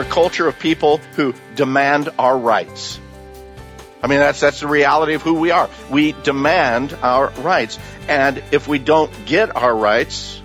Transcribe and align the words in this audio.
We're 0.00 0.06
a 0.06 0.08
culture 0.08 0.48
of 0.48 0.58
people 0.58 0.96
who 1.14 1.34
demand 1.56 2.08
our 2.18 2.38
rights. 2.38 2.98
I 4.02 4.06
mean, 4.06 4.18
that's, 4.18 4.40
that's 4.40 4.60
the 4.60 4.66
reality 4.66 5.12
of 5.12 5.20
who 5.20 5.34
we 5.34 5.50
are. 5.50 5.68
We 5.90 6.12
demand 6.12 6.94
our 7.02 7.28
rights. 7.42 7.78
And 8.08 8.42
if 8.50 8.66
we 8.66 8.78
don't 8.78 9.12
get 9.26 9.54
our 9.54 9.76
rights, 9.76 10.40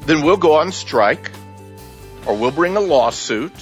then 0.00 0.24
we'll 0.24 0.36
go 0.36 0.54
on 0.54 0.72
strike, 0.72 1.30
or 2.26 2.36
we'll 2.36 2.50
bring 2.50 2.76
a 2.76 2.80
lawsuit, 2.80 3.52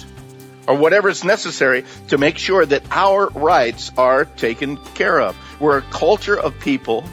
or 0.67 0.75
whatever 0.75 1.07
is 1.07 1.23
necessary 1.23 1.85
to 2.07 2.17
make 2.17 2.39
sure 2.39 2.65
that 2.65 2.81
our 2.89 3.27
rights 3.27 3.91
are 3.99 4.25
taken 4.25 4.77
care 4.95 5.21
of. 5.21 5.37
We're 5.59 5.77
a 5.77 5.83
culture 5.83 6.35
of 6.35 6.59
people 6.61 7.03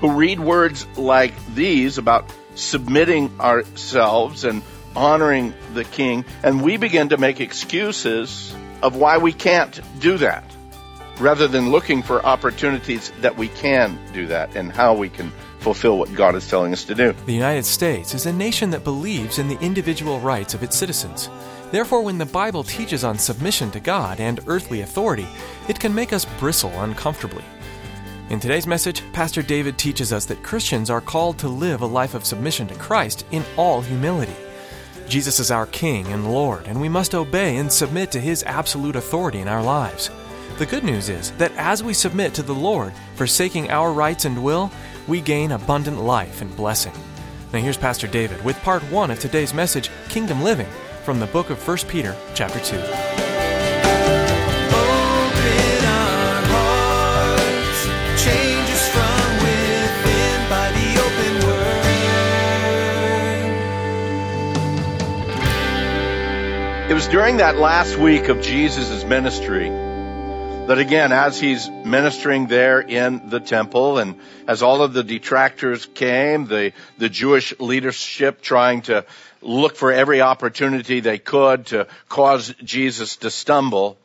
who 0.00 0.12
read 0.12 0.38
words 0.38 0.86
like 0.98 1.32
these 1.54 1.96
about 1.96 2.30
submitting 2.56 3.40
ourselves 3.40 4.44
and 4.44 4.62
honoring 4.96 5.54
the 5.74 5.84
king, 5.84 6.24
and 6.42 6.62
we 6.62 6.76
begin 6.76 7.10
to 7.10 7.18
make 7.18 7.40
excuses 7.40 8.54
of 8.82 8.96
why 8.96 9.18
we 9.18 9.32
can't 9.32 9.80
do 10.00 10.16
that, 10.18 10.44
rather 11.20 11.46
than 11.46 11.70
looking 11.70 12.02
for 12.02 12.24
opportunities 12.24 13.12
that 13.20 13.36
we 13.36 13.48
can 13.48 13.98
do 14.12 14.26
that 14.26 14.56
and 14.56 14.72
how 14.72 14.94
we 14.94 15.08
can 15.08 15.30
fulfill 15.60 15.98
what 15.98 16.12
God 16.14 16.34
is 16.34 16.48
telling 16.48 16.72
us 16.72 16.84
to 16.84 16.94
do. 16.94 17.12
The 17.26 17.32
United 17.32 17.64
States 17.64 18.14
is 18.14 18.26
a 18.26 18.32
nation 18.32 18.70
that 18.70 18.84
believes 18.84 19.38
in 19.38 19.48
the 19.48 19.58
individual 19.60 20.20
rights 20.20 20.54
of 20.54 20.62
its 20.62 20.76
citizens. 20.76 21.28
Therefore, 21.72 22.02
when 22.02 22.18
the 22.18 22.26
Bible 22.26 22.62
teaches 22.62 23.02
on 23.02 23.18
submission 23.18 23.72
to 23.72 23.80
God 23.80 24.20
and 24.20 24.40
earthly 24.46 24.82
authority, 24.82 25.26
it 25.68 25.80
can 25.80 25.92
make 25.92 26.12
us 26.12 26.24
bristle 26.38 26.70
uncomfortably. 26.80 27.44
In 28.30 28.38
today's 28.38 28.66
message, 28.66 29.02
Pastor 29.12 29.42
David 29.42 29.76
teaches 29.76 30.12
us 30.12 30.24
that 30.26 30.42
Christians 30.42 30.90
are 30.90 31.00
called 31.00 31.38
to 31.38 31.48
live 31.48 31.80
a 31.80 31.86
life 31.86 32.14
of 32.14 32.24
submission 32.24 32.68
to 32.68 32.74
Christ 32.74 33.24
in 33.32 33.44
all 33.56 33.80
humility. 33.80 34.36
Jesus 35.08 35.38
is 35.38 35.52
our 35.52 35.66
King 35.66 36.06
and 36.08 36.32
Lord, 36.32 36.66
and 36.66 36.80
we 36.80 36.88
must 36.88 37.14
obey 37.14 37.56
and 37.56 37.72
submit 37.72 38.10
to 38.12 38.20
His 38.20 38.42
absolute 38.42 38.96
authority 38.96 39.38
in 39.38 39.46
our 39.46 39.62
lives. 39.62 40.10
The 40.58 40.66
good 40.66 40.82
news 40.82 41.08
is 41.08 41.30
that 41.32 41.52
as 41.56 41.82
we 41.82 41.94
submit 41.94 42.34
to 42.34 42.42
the 42.42 42.54
Lord, 42.54 42.92
forsaking 43.14 43.70
our 43.70 43.92
rights 43.92 44.24
and 44.24 44.42
will, 44.42 44.70
we 45.06 45.20
gain 45.20 45.52
abundant 45.52 46.02
life 46.02 46.42
and 46.42 46.54
blessing. 46.56 46.92
Now 47.52 47.60
here's 47.60 47.76
Pastor 47.76 48.08
David 48.08 48.44
with 48.44 48.60
part 48.62 48.82
1 48.84 49.10
of 49.12 49.20
today's 49.20 49.54
message, 49.54 49.90
Kingdom 50.08 50.42
Living, 50.42 50.68
from 51.04 51.20
the 51.20 51.26
book 51.26 51.50
of 51.50 51.66
1 51.66 51.78
Peter, 51.88 52.16
chapter 52.34 52.58
2. 52.58 53.25
Was 66.96 67.08
during 67.08 67.36
that 67.36 67.58
last 67.58 67.98
week 67.98 68.28
of 68.30 68.40
Jesus' 68.40 69.04
ministry 69.04 69.68
that 69.68 70.78
again, 70.78 71.12
as 71.12 71.38
he's 71.38 71.68
ministering 71.68 72.46
there 72.46 72.80
in 72.80 73.28
the 73.28 73.38
temple 73.38 73.98
and 73.98 74.18
as 74.48 74.62
all 74.62 74.80
of 74.80 74.94
the 74.94 75.04
detractors 75.04 75.84
came, 75.84 76.46
the, 76.46 76.72
the 76.96 77.10
Jewish 77.10 77.52
leadership 77.60 78.40
trying 78.40 78.80
to 78.80 79.04
look 79.42 79.76
for 79.76 79.92
every 79.92 80.22
opportunity 80.22 81.00
they 81.00 81.18
could 81.18 81.66
to 81.66 81.86
cause 82.08 82.54
Jesus 82.64 83.16
to 83.16 83.30
stumble, 83.30 83.98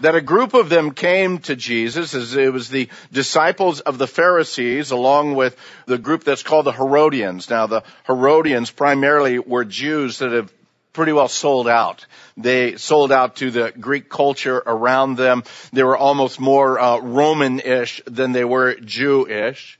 that 0.00 0.14
a 0.14 0.20
group 0.20 0.54
of 0.54 0.68
them 0.68 0.92
came 0.92 1.38
to 1.38 1.56
Jesus 1.56 2.14
as 2.14 2.36
it 2.36 2.52
was 2.52 2.68
the 2.68 2.88
disciples 3.10 3.80
of 3.80 3.98
the 3.98 4.06
Pharisees 4.06 4.92
along 4.92 5.34
with 5.34 5.56
the 5.86 5.98
group 5.98 6.22
that's 6.22 6.44
called 6.44 6.66
the 6.66 6.72
Herodians. 6.72 7.50
Now 7.50 7.66
the 7.66 7.82
Herodians 8.06 8.70
primarily 8.70 9.40
were 9.40 9.64
Jews 9.64 10.18
that 10.18 10.30
have 10.30 10.52
pretty 10.96 11.12
well 11.12 11.28
sold 11.28 11.68
out. 11.68 12.06
They 12.38 12.76
sold 12.76 13.12
out 13.12 13.36
to 13.36 13.50
the 13.50 13.72
Greek 13.78 14.08
culture 14.08 14.56
around 14.56 15.16
them. 15.16 15.44
They 15.72 15.84
were 15.84 15.96
almost 15.96 16.40
more 16.40 16.80
uh, 16.80 16.98
Roman-ish 16.98 18.02
than 18.06 18.32
they 18.32 18.44
were 18.44 18.74
Jew-ish. 18.74 19.78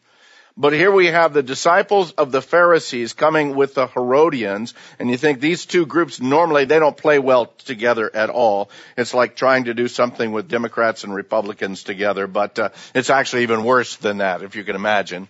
But 0.58 0.72
here 0.72 0.90
we 0.90 1.06
have 1.06 1.32
the 1.32 1.42
disciples 1.42 2.12
of 2.12 2.32
the 2.32 2.40
Pharisees 2.40 3.12
coming 3.12 3.56
with 3.56 3.74
the 3.74 3.86
Herodians, 3.86 4.72
and 4.98 5.10
you 5.10 5.16
think 5.16 5.40
these 5.40 5.66
two 5.66 5.84
groups 5.84 6.20
normally 6.20 6.64
they 6.64 6.78
don't 6.78 6.96
play 6.96 7.18
well 7.18 7.46
together 7.64 8.10
at 8.14 8.30
all. 8.30 8.70
It's 8.96 9.12
like 9.12 9.36
trying 9.36 9.64
to 9.64 9.74
do 9.74 9.88
something 9.88 10.32
with 10.32 10.48
Democrats 10.48 11.04
and 11.04 11.14
Republicans 11.14 11.82
together, 11.82 12.26
but 12.26 12.58
uh, 12.58 12.68
it's 12.94 13.10
actually 13.10 13.42
even 13.42 13.64
worse 13.64 13.96
than 13.96 14.18
that, 14.18 14.42
if 14.42 14.56
you 14.56 14.64
can 14.64 14.76
imagine. 14.76 15.28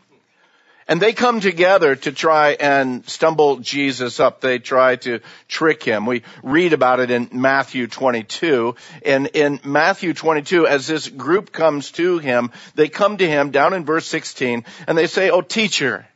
And 0.88 1.02
they 1.02 1.12
come 1.12 1.40
together 1.40 1.96
to 1.96 2.12
try 2.12 2.50
and 2.50 3.08
stumble 3.08 3.56
Jesus 3.56 4.20
up. 4.20 4.40
They 4.40 4.60
try 4.60 4.96
to 4.96 5.20
trick 5.48 5.82
him. 5.82 6.06
We 6.06 6.22
read 6.44 6.72
about 6.72 7.00
it 7.00 7.10
in 7.10 7.28
Matthew 7.32 7.88
22. 7.88 8.76
And 9.04 9.26
in 9.28 9.58
Matthew 9.64 10.14
22, 10.14 10.66
as 10.68 10.86
this 10.86 11.08
group 11.08 11.50
comes 11.50 11.90
to 11.92 12.18
him, 12.18 12.52
they 12.76 12.88
come 12.88 13.16
to 13.16 13.28
him 13.28 13.50
down 13.50 13.74
in 13.74 13.84
verse 13.84 14.06
16 14.06 14.64
and 14.86 14.96
they 14.96 15.08
say, 15.08 15.30
Oh 15.30 15.40
teacher, 15.40 16.06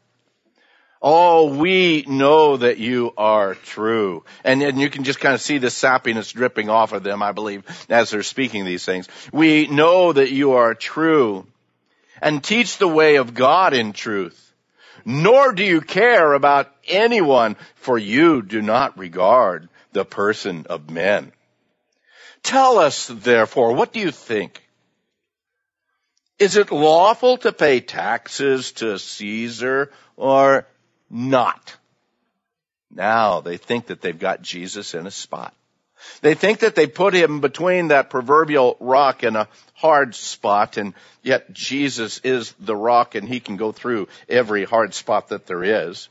Oh, 1.02 1.56
we 1.56 2.04
know 2.06 2.58
that 2.58 2.76
you 2.76 3.12
are 3.16 3.54
true. 3.54 4.22
And, 4.44 4.62
and 4.62 4.78
you 4.78 4.90
can 4.90 5.02
just 5.02 5.18
kind 5.18 5.34
of 5.34 5.40
see 5.40 5.56
the 5.56 5.68
sappiness 5.68 6.32
dripping 6.32 6.68
off 6.68 6.92
of 6.92 7.02
them, 7.02 7.22
I 7.22 7.32
believe, 7.32 7.64
as 7.88 8.10
they're 8.10 8.22
speaking 8.22 8.66
these 8.66 8.84
things. 8.84 9.08
We 9.32 9.66
know 9.66 10.12
that 10.12 10.30
you 10.30 10.52
are 10.52 10.74
true 10.74 11.46
and 12.20 12.44
teach 12.44 12.76
the 12.76 12.86
way 12.86 13.16
of 13.16 13.32
God 13.32 13.72
in 13.72 13.94
truth 13.94 14.49
nor 15.04 15.52
do 15.52 15.64
you 15.64 15.80
care 15.80 16.32
about 16.32 16.72
anyone, 16.86 17.56
for 17.76 17.98
you 17.98 18.42
do 18.42 18.62
not 18.62 18.98
regard 18.98 19.68
the 19.92 20.04
person 20.04 20.66
of 20.68 20.90
men. 20.90 21.32
Tell 22.42 22.78
us, 22.78 23.06
therefore, 23.06 23.74
what 23.74 23.92
do 23.92 24.00
you 24.00 24.10
think? 24.10 24.62
Is 26.38 26.56
it 26.56 26.72
lawful 26.72 27.36
to 27.38 27.52
pay 27.52 27.80
taxes 27.80 28.72
to 28.72 28.98
Caesar 28.98 29.92
or 30.16 30.66
not? 31.10 31.76
Now 32.90 33.40
they 33.40 33.58
think 33.58 33.86
that 33.86 34.00
they've 34.00 34.18
got 34.18 34.42
Jesus 34.42 34.94
in 34.94 35.06
a 35.06 35.10
spot. 35.10 35.54
They 36.20 36.34
think 36.34 36.60
that 36.60 36.74
they 36.74 36.86
put 36.86 37.14
him 37.14 37.40
between 37.40 37.88
that 37.88 38.10
proverbial 38.10 38.76
rock 38.80 39.22
and 39.22 39.36
a 39.36 39.48
hard 39.74 40.14
spot, 40.14 40.76
and 40.76 40.94
yet 41.22 41.52
Jesus 41.52 42.20
is 42.24 42.54
the 42.60 42.76
rock 42.76 43.14
and 43.14 43.28
he 43.28 43.40
can 43.40 43.56
go 43.56 43.72
through 43.72 44.08
every 44.28 44.64
hard 44.64 44.94
spot 44.94 45.28
that 45.28 45.46
there 45.46 45.64
is. 45.64 46.08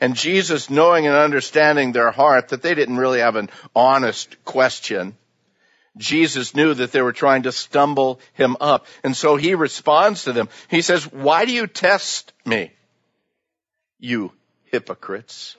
And 0.00 0.14
Jesus, 0.14 0.70
knowing 0.70 1.06
and 1.06 1.14
understanding 1.14 1.92
their 1.92 2.10
heart 2.10 2.48
that 2.48 2.62
they 2.62 2.74
didn't 2.74 2.96
really 2.96 3.20
have 3.20 3.36
an 3.36 3.48
honest 3.74 4.44
question, 4.44 5.16
Jesus 5.96 6.54
knew 6.54 6.74
that 6.74 6.92
they 6.92 7.00
were 7.00 7.12
trying 7.12 7.44
to 7.44 7.52
stumble 7.52 8.18
him 8.32 8.56
up. 8.60 8.86
And 9.04 9.16
so 9.16 9.36
he 9.36 9.54
responds 9.54 10.24
to 10.24 10.32
them. 10.32 10.48
He 10.68 10.82
says, 10.82 11.04
why 11.12 11.44
do 11.44 11.52
you 11.52 11.66
test 11.66 12.32
me? 12.44 12.72
You 14.00 14.32
hypocrites. 14.66 15.56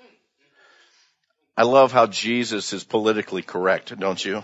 I 1.57 1.63
love 1.63 1.91
how 1.91 2.07
Jesus 2.07 2.73
is 2.73 2.83
politically 2.83 3.41
correct, 3.41 3.97
don't 3.97 4.23
you? 4.23 4.43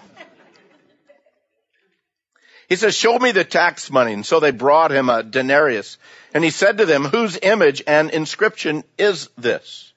He 2.69 2.78
says, 2.78 2.96
show 2.96 3.19
me 3.19 3.34
the 3.34 3.44
tax 3.44 3.92
money. 3.92 4.13
And 4.13 4.25
so 4.25 4.40
they 4.40 4.52
brought 4.52 4.94
him 4.94 5.10
a 5.10 5.24
denarius. 5.24 5.98
And 6.34 6.42
he 6.42 6.52
said 6.52 6.78
to 6.78 6.86
them, 6.86 7.04
whose 7.04 7.38
image 7.42 7.84
and 7.86 8.10
inscription 8.12 8.86
is 8.98 9.30
this? 9.38 9.92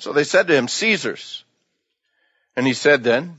So 0.00 0.12
they 0.12 0.24
said 0.24 0.48
to 0.48 0.56
him, 0.56 0.66
Caesar's. 0.66 1.44
And 2.56 2.66
he 2.66 2.74
said 2.74 3.04
then, 3.04 3.38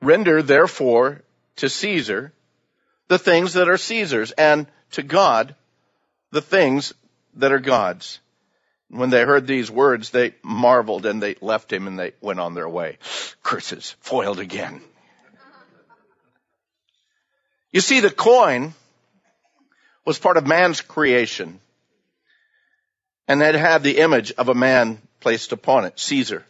render 0.00 0.40
therefore 0.40 1.22
to 1.56 1.68
Caesar 1.68 2.32
the 3.08 3.18
things 3.18 3.54
that 3.54 3.68
are 3.68 3.76
Caesar's 3.76 4.30
and 4.30 4.68
to 4.92 5.02
God 5.02 5.56
the 6.30 6.42
things 6.42 6.92
that 7.34 7.52
are 7.52 7.58
God's. 7.58 8.20
When 8.94 9.10
they 9.10 9.24
heard 9.24 9.48
these 9.48 9.72
words, 9.72 10.10
they 10.10 10.34
marveled 10.44 11.04
and 11.04 11.20
they 11.20 11.34
left 11.40 11.72
him 11.72 11.88
and 11.88 11.98
they 11.98 12.12
went 12.20 12.38
on 12.38 12.54
their 12.54 12.68
way. 12.68 12.98
Curses, 13.42 13.96
foiled 13.98 14.38
again. 14.38 14.80
You 17.72 17.80
see, 17.80 17.98
the 17.98 18.10
coin 18.10 18.72
was 20.04 20.20
part 20.20 20.36
of 20.36 20.46
man's 20.46 20.80
creation. 20.80 21.58
And 23.26 23.42
it 23.42 23.56
had 23.56 23.82
the 23.82 23.98
image 23.98 24.30
of 24.30 24.48
a 24.48 24.54
man 24.54 25.02
placed 25.18 25.50
upon 25.50 25.86
it, 25.86 25.98
Caesar. 25.98 26.46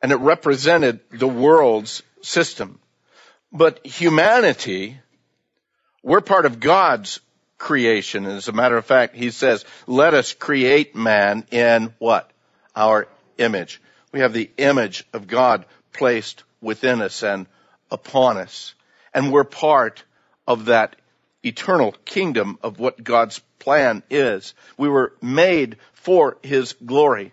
And 0.00 0.12
it 0.12 0.16
represented 0.16 1.00
the 1.10 1.28
world's 1.28 2.02
system. 2.22 2.80
But 3.52 3.86
humanity, 3.86 4.98
we're 6.02 6.22
part 6.22 6.46
of 6.46 6.60
God's 6.60 7.20
creation. 7.58 8.26
As 8.26 8.48
a 8.48 8.52
matter 8.52 8.76
of 8.76 8.84
fact, 8.84 9.16
he 9.16 9.30
says, 9.30 9.64
let 9.86 10.14
us 10.14 10.32
create 10.32 10.94
man 10.94 11.46
in 11.50 11.94
what? 11.98 12.30
Our 12.74 13.08
image. 13.38 13.80
We 14.12 14.20
have 14.20 14.32
the 14.32 14.50
image 14.56 15.04
of 15.12 15.26
God 15.26 15.66
placed 15.92 16.44
within 16.60 17.02
us 17.02 17.22
and 17.22 17.46
upon 17.90 18.36
us. 18.36 18.74
And 19.14 19.32
we're 19.32 19.44
part 19.44 20.04
of 20.46 20.66
that 20.66 20.96
eternal 21.42 21.92
kingdom 22.04 22.58
of 22.62 22.78
what 22.78 23.02
God's 23.02 23.40
plan 23.58 24.02
is. 24.10 24.54
We 24.76 24.88
were 24.88 25.14
made 25.22 25.76
for 25.92 26.38
His 26.42 26.74
glory. 26.74 27.32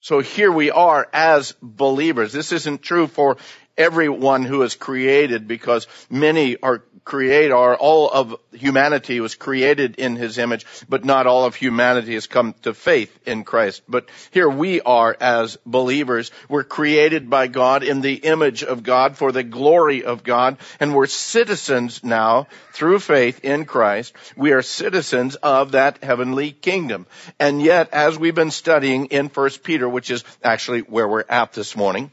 So 0.00 0.20
here 0.20 0.50
we 0.50 0.70
are 0.70 1.08
as 1.12 1.54
believers. 1.62 2.32
This 2.32 2.52
isn't 2.52 2.82
true 2.82 3.06
for 3.06 3.36
everyone 3.76 4.44
who 4.44 4.62
is 4.62 4.74
created 4.74 5.46
because 5.46 5.86
many 6.10 6.56
are 6.60 6.82
create 7.04 7.50
are 7.50 7.76
all 7.76 8.10
of 8.10 8.36
humanity 8.52 9.20
was 9.20 9.34
created 9.34 9.96
in 9.96 10.16
his 10.16 10.38
image, 10.38 10.66
but 10.88 11.04
not 11.04 11.26
all 11.26 11.44
of 11.44 11.54
humanity 11.54 12.14
has 12.14 12.26
come 12.26 12.54
to 12.62 12.74
faith 12.74 13.16
in 13.26 13.44
Christ. 13.44 13.82
But 13.88 14.08
here 14.30 14.48
we 14.48 14.80
are 14.80 15.16
as 15.20 15.58
believers. 15.66 16.30
We're 16.48 16.64
created 16.64 17.28
by 17.28 17.48
God 17.48 17.82
in 17.82 18.00
the 18.00 18.14
image 18.14 18.62
of 18.62 18.82
God 18.82 19.16
for 19.16 19.32
the 19.32 19.42
glory 19.42 20.04
of 20.04 20.22
God, 20.22 20.58
and 20.80 20.94
we're 20.94 21.06
citizens 21.06 22.04
now 22.04 22.46
through 22.72 23.00
faith 23.00 23.44
in 23.44 23.64
Christ. 23.64 24.14
We 24.36 24.52
are 24.52 24.62
citizens 24.62 25.36
of 25.36 25.72
that 25.72 26.02
heavenly 26.02 26.52
kingdom. 26.52 27.06
And 27.38 27.60
yet, 27.60 27.90
as 27.92 28.18
we've 28.18 28.34
been 28.34 28.50
studying 28.50 29.06
in 29.06 29.28
First 29.28 29.62
Peter, 29.62 29.88
which 29.88 30.10
is 30.10 30.24
actually 30.42 30.80
where 30.80 31.08
we're 31.08 31.24
at 31.28 31.52
this 31.52 31.76
morning, 31.76 32.10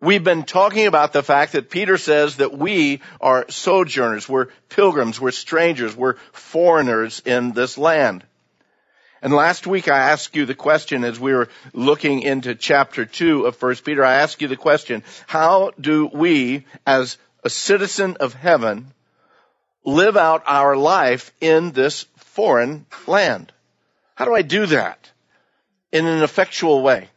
We've 0.00 0.22
been 0.22 0.42
talking 0.42 0.86
about 0.86 1.14
the 1.14 1.22
fact 1.22 1.52
that 1.52 1.70
Peter 1.70 1.96
says 1.96 2.36
that 2.36 2.56
we 2.56 3.00
are 3.18 3.46
sojourners, 3.48 4.28
we're 4.28 4.48
pilgrims, 4.68 5.18
we're 5.18 5.30
strangers, 5.30 5.96
we're 5.96 6.16
foreigners 6.32 7.22
in 7.24 7.52
this 7.52 7.78
land. 7.78 8.22
And 9.22 9.32
last 9.32 9.66
week 9.66 9.88
I 9.88 10.10
asked 10.10 10.36
you 10.36 10.44
the 10.44 10.54
question 10.54 11.02
as 11.02 11.18
we 11.18 11.32
were 11.32 11.48
looking 11.72 12.20
into 12.20 12.54
chapter 12.54 13.06
2 13.06 13.46
of 13.46 13.60
1 13.60 13.76
Peter, 13.76 14.04
I 14.04 14.16
asked 14.16 14.42
you 14.42 14.48
the 14.48 14.56
question, 14.56 15.02
how 15.26 15.72
do 15.80 16.10
we 16.12 16.66
as 16.86 17.16
a 17.42 17.48
citizen 17.48 18.18
of 18.20 18.34
heaven 18.34 18.92
live 19.82 20.18
out 20.18 20.42
our 20.46 20.76
life 20.76 21.32
in 21.40 21.72
this 21.72 22.04
foreign 22.16 22.84
land? 23.06 23.50
How 24.14 24.26
do 24.26 24.34
I 24.34 24.42
do 24.42 24.66
that 24.66 25.10
in 25.90 26.06
an 26.06 26.22
effectual 26.22 26.82
way? 26.82 27.08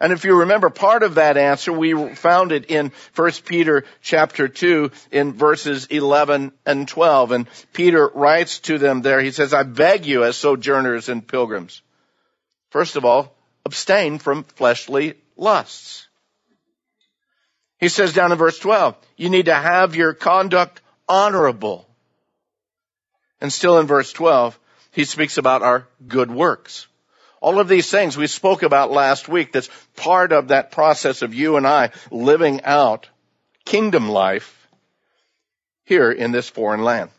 And 0.00 0.12
if 0.12 0.24
you 0.24 0.40
remember 0.40 0.70
part 0.70 1.02
of 1.02 1.14
that 1.14 1.36
answer, 1.36 1.72
we 1.72 2.14
found 2.14 2.52
it 2.52 2.66
in 2.66 2.92
1 3.14 3.30
Peter 3.44 3.84
chapter 4.02 4.48
2 4.48 4.90
in 5.12 5.32
verses 5.32 5.86
11 5.86 6.52
and 6.66 6.88
12. 6.88 7.32
And 7.32 7.46
Peter 7.72 8.10
writes 8.12 8.58
to 8.60 8.78
them 8.78 9.02
there, 9.02 9.20
he 9.20 9.30
says, 9.30 9.54
I 9.54 9.62
beg 9.62 10.04
you 10.06 10.24
as 10.24 10.36
sojourners 10.36 11.08
and 11.08 11.26
pilgrims. 11.26 11.80
First 12.70 12.96
of 12.96 13.04
all, 13.04 13.34
abstain 13.64 14.18
from 14.18 14.42
fleshly 14.42 15.14
lusts. 15.36 16.08
He 17.78 17.88
says 17.88 18.12
down 18.12 18.32
in 18.32 18.38
verse 18.38 18.58
12, 18.58 18.96
you 19.16 19.30
need 19.30 19.46
to 19.46 19.54
have 19.54 19.94
your 19.94 20.14
conduct 20.14 20.80
honorable. 21.08 21.88
And 23.40 23.52
still 23.52 23.78
in 23.78 23.86
verse 23.86 24.12
12, 24.12 24.58
he 24.92 25.04
speaks 25.04 25.38
about 25.38 25.62
our 25.62 25.86
good 26.06 26.30
works. 26.30 26.86
All 27.44 27.60
of 27.60 27.68
these 27.68 27.90
things 27.90 28.16
we 28.16 28.26
spoke 28.26 28.62
about 28.62 28.90
last 28.90 29.28
week 29.28 29.52
that's 29.52 29.68
part 29.96 30.32
of 30.32 30.48
that 30.48 30.70
process 30.70 31.20
of 31.20 31.34
you 31.34 31.58
and 31.58 31.66
I 31.66 31.90
living 32.10 32.62
out 32.64 33.06
kingdom 33.66 34.08
life 34.08 34.66
here 35.84 36.10
in 36.10 36.32
this 36.32 36.48
foreign 36.48 36.82
land. 36.82 37.10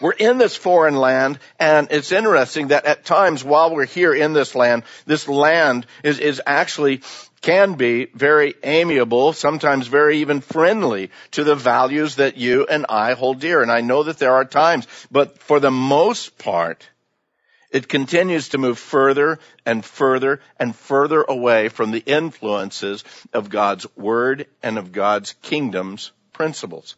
We're 0.00 0.12
in 0.12 0.38
this 0.38 0.56
foreign 0.56 0.96
land 0.96 1.38
and 1.60 1.88
it's 1.90 2.10
interesting 2.10 2.68
that 2.68 2.86
at 2.86 3.04
times 3.04 3.44
while 3.44 3.74
we're 3.74 3.84
here 3.84 4.14
in 4.14 4.32
this 4.32 4.54
land, 4.54 4.82
this 5.04 5.28
land 5.28 5.84
is, 6.02 6.18
is 6.18 6.40
actually 6.46 7.02
can 7.42 7.74
be 7.74 8.06
very 8.06 8.54
amiable, 8.64 9.34
sometimes 9.34 9.88
very 9.88 10.20
even 10.20 10.40
friendly 10.40 11.10
to 11.32 11.44
the 11.44 11.54
values 11.54 12.14
that 12.14 12.38
you 12.38 12.64
and 12.66 12.86
I 12.88 13.12
hold 13.12 13.40
dear. 13.40 13.60
And 13.60 13.70
I 13.70 13.82
know 13.82 14.04
that 14.04 14.16
there 14.16 14.36
are 14.36 14.46
times, 14.46 14.86
but 15.10 15.38
for 15.38 15.60
the 15.60 15.70
most 15.70 16.38
part, 16.38 16.88
it 17.76 17.88
continues 17.88 18.48
to 18.48 18.58
move 18.58 18.78
further 18.78 19.38
and 19.66 19.84
further 19.84 20.40
and 20.58 20.74
further 20.74 21.22
away 21.22 21.68
from 21.68 21.90
the 21.90 22.02
influences 22.06 23.04
of 23.34 23.50
God's 23.50 23.86
Word 23.96 24.46
and 24.62 24.78
of 24.78 24.92
God's 24.92 25.34
kingdom's 25.42 26.10
principles. 26.32 26.96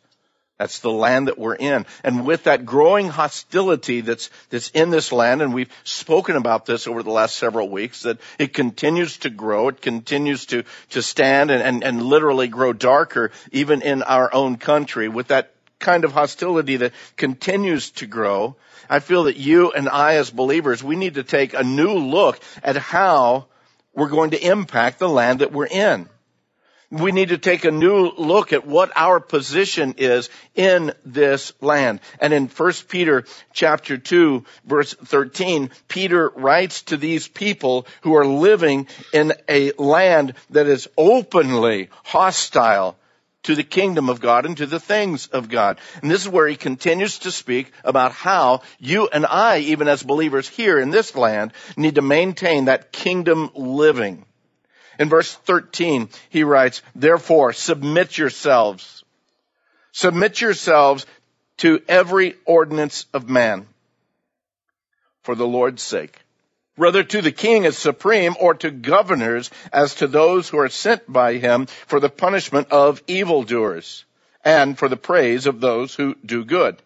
That's 0.56 0.78
the 0.78 0.92
land 0.92 1.26
that 1.26 1.36
we're 1.36 1.56
in. 1.56 1.84
And 2.04 2.24
with 2.24 2.44
that 2.44 2.64
growing 2.64 3.08
hostility 3.08 4.02
that's, 4.02 4.30
that's 4.50 4.70
in 4.70 4.90
this 4.90 5.10
land, 5.10 5.42
and 5.42 5.52
we've 5.52 5.72
spoken 5.82 6.36
about 6.36 6.64
this 6.64 6.86
over 6.86 7.02
the 7.02 7.10
last 7.10 7.36
several 7.36 7.68
weeks, 7.68 8.02
that 8.02 8.18
it 8.38 8.54
continues 8.54 9.18
to 9.18 9.30
grow, 9.30 9.68
it 9.68 9.80
continues 9.80 10.46
to, 10.46 10.62
to 10.90 11.02
stand 11.02 11.50
and, 11.50 11.60
and, 11.60 11.82
and 11.82 12.02
literally 12.02 12.46
grow 12.46 12.72
darker 12.72 13.32
even 13.50 13.82
in 13.82 14.04
our 14.04 14.32
own 14.32 14.56
country. 14.56 15.08
With 15.08 15.28
that 15.28 15.54
kind 15.80 16.04
of 16.04 16.12
hostility 16.12 16.76
that 16.76 16.92
continues 17.16 17.90
to 17.92 18.06
grow, 18.06 18.56
I 18.88 19.00
feel 19.00 19.24
that 19.24 19.36
you 19.36 19.72
and 19.72 19.88
I 19.88 20.14
as 20.14 20.30
believers, 20.30 20.82
we 20.82 20.96
need 20.96 21.14
to 21.14 21.24
take 21.24 21.54
a 21.54 21.62
new 21.62 21.94
look 21.94 22.40
at 22.62 22.76
how 22.76 23.46
we're 23.94 24.08
going 24.08 24.30
to 24.30 24.40
impact 24.40 24.98
the 24.98 25.08
land 25.08 25.40
that 25.40 25.52
we're 25.52 25.66
in. 25.66 26.08
We 26.90 27.12
need 27.12 27.28
to 27.28 27.38
take 27.38 27.66
a 27.66 27.70
new 27.70 28.10
look 28.16 28.54
at 28.54 28.66
what 28.66 28.92
our 28.96 29.20
position 29.20 29.96
is 29.98 30.30
in 30.54 30.94
this 31.04 31.52
land. 31.60 32.00
And 32.18 32.32
in 32.32 32.46
1 32.46 32.72
Peter 32.88 33.24
chapter 33.52 33.98
2 33.98 34.44
verse 34.64 34.94
13, 34.94 35.70
Peter 35.88 36.30
writes 36.34 36.82
to 36.84 36.96
these 36.96 37.28
people 37.28 37.86
who 38.02 38.16
are 38.16 38.24
living 38.24 38.88
in 39.12 39.34
a 39.50 39.72
land 39.72 40.32
that 40.48 40.66
is 40.66 40.88
openly 40.96 41.90
hostile 42.04 42.96
to 43.44 43.54
the 43.54 43.62
kingdom 43.62 44.08
of 44.08 44.20
God 44.20 44.46
and 44.46 44.56
to 44.56 44.66
the 44.66 44.80
things 44.80 45.28
of 45.28 45.48
God. 45.48 45.78
And 46.02 46.10
this 46.10 46.22
is 46.22 46.28
where 46.28 46.46
he 46.46 46.56
continues 46.56 47.20
to 47.20 47.30
speak 47.30 47.72
about 47.84 48.12
how 48.12 48.62
you 48.78 49.08
and 49.08 49.24
I, 49.24 49.58
even 49.58 49.88
as 49.88 50.02
believers 50.02 50.48
here 50.48 50.78
in 50.78 50.90
this 50.90 51.14
land, 51.14 51.52
need 51.76 51.94
to 51.94 52.02
maintain 52.02 52.66
that 52.66 52.92
kingdom 52.92 53.50
living. 53.54 54.24
In 54.98 55.08
verse 55.08 55.32
13, 55.32 56.08
he 56.28 56.42
writes, 56.42 56.82
therefore 56.94 57.52
submit 57.52 58.18
yourselves. 58.18 59.04
Submit 59.92 60.40
yourselves 60.40 61.06
to 61.58 61.80
every 61.88 62.34
ordinance 62.44 63.06
of 63.14 63.28
man 63.28 63.66
for 65.22 65.34
the 65.34 65.46
Lord's 65.46 65.82
sake 65.82 66.18
whether 66.78 67.02
to 67.02 67.20
the 67.20 67.32
king 67.32 67.66
as 67.66 67.76
supreme 67.76 68.34
or 68.40 68.54
to 68.54 68.70
governors 68.70 69.50
as 69.72 69.96
to 69.96 70.06
those 70.06 70.48
who 70.48 70.58
are 70.58 70.68
sent 70.68 71.12
by 71.12 71.34
him 71.34 71.66
for 71.86 72.00
the 72.00 72.08
punishment 72.08 72.68
of 72.70 73.02
evildoers 73.06 74.04
and 74.44 74.78
for 74.78 74.88
the 74.88 74.96
praise 74.96 75.46
of 75.46 75.60
those 75.60 75.94
who 75.94 76.14
do 76.24 76.44
good. 76.44 76.80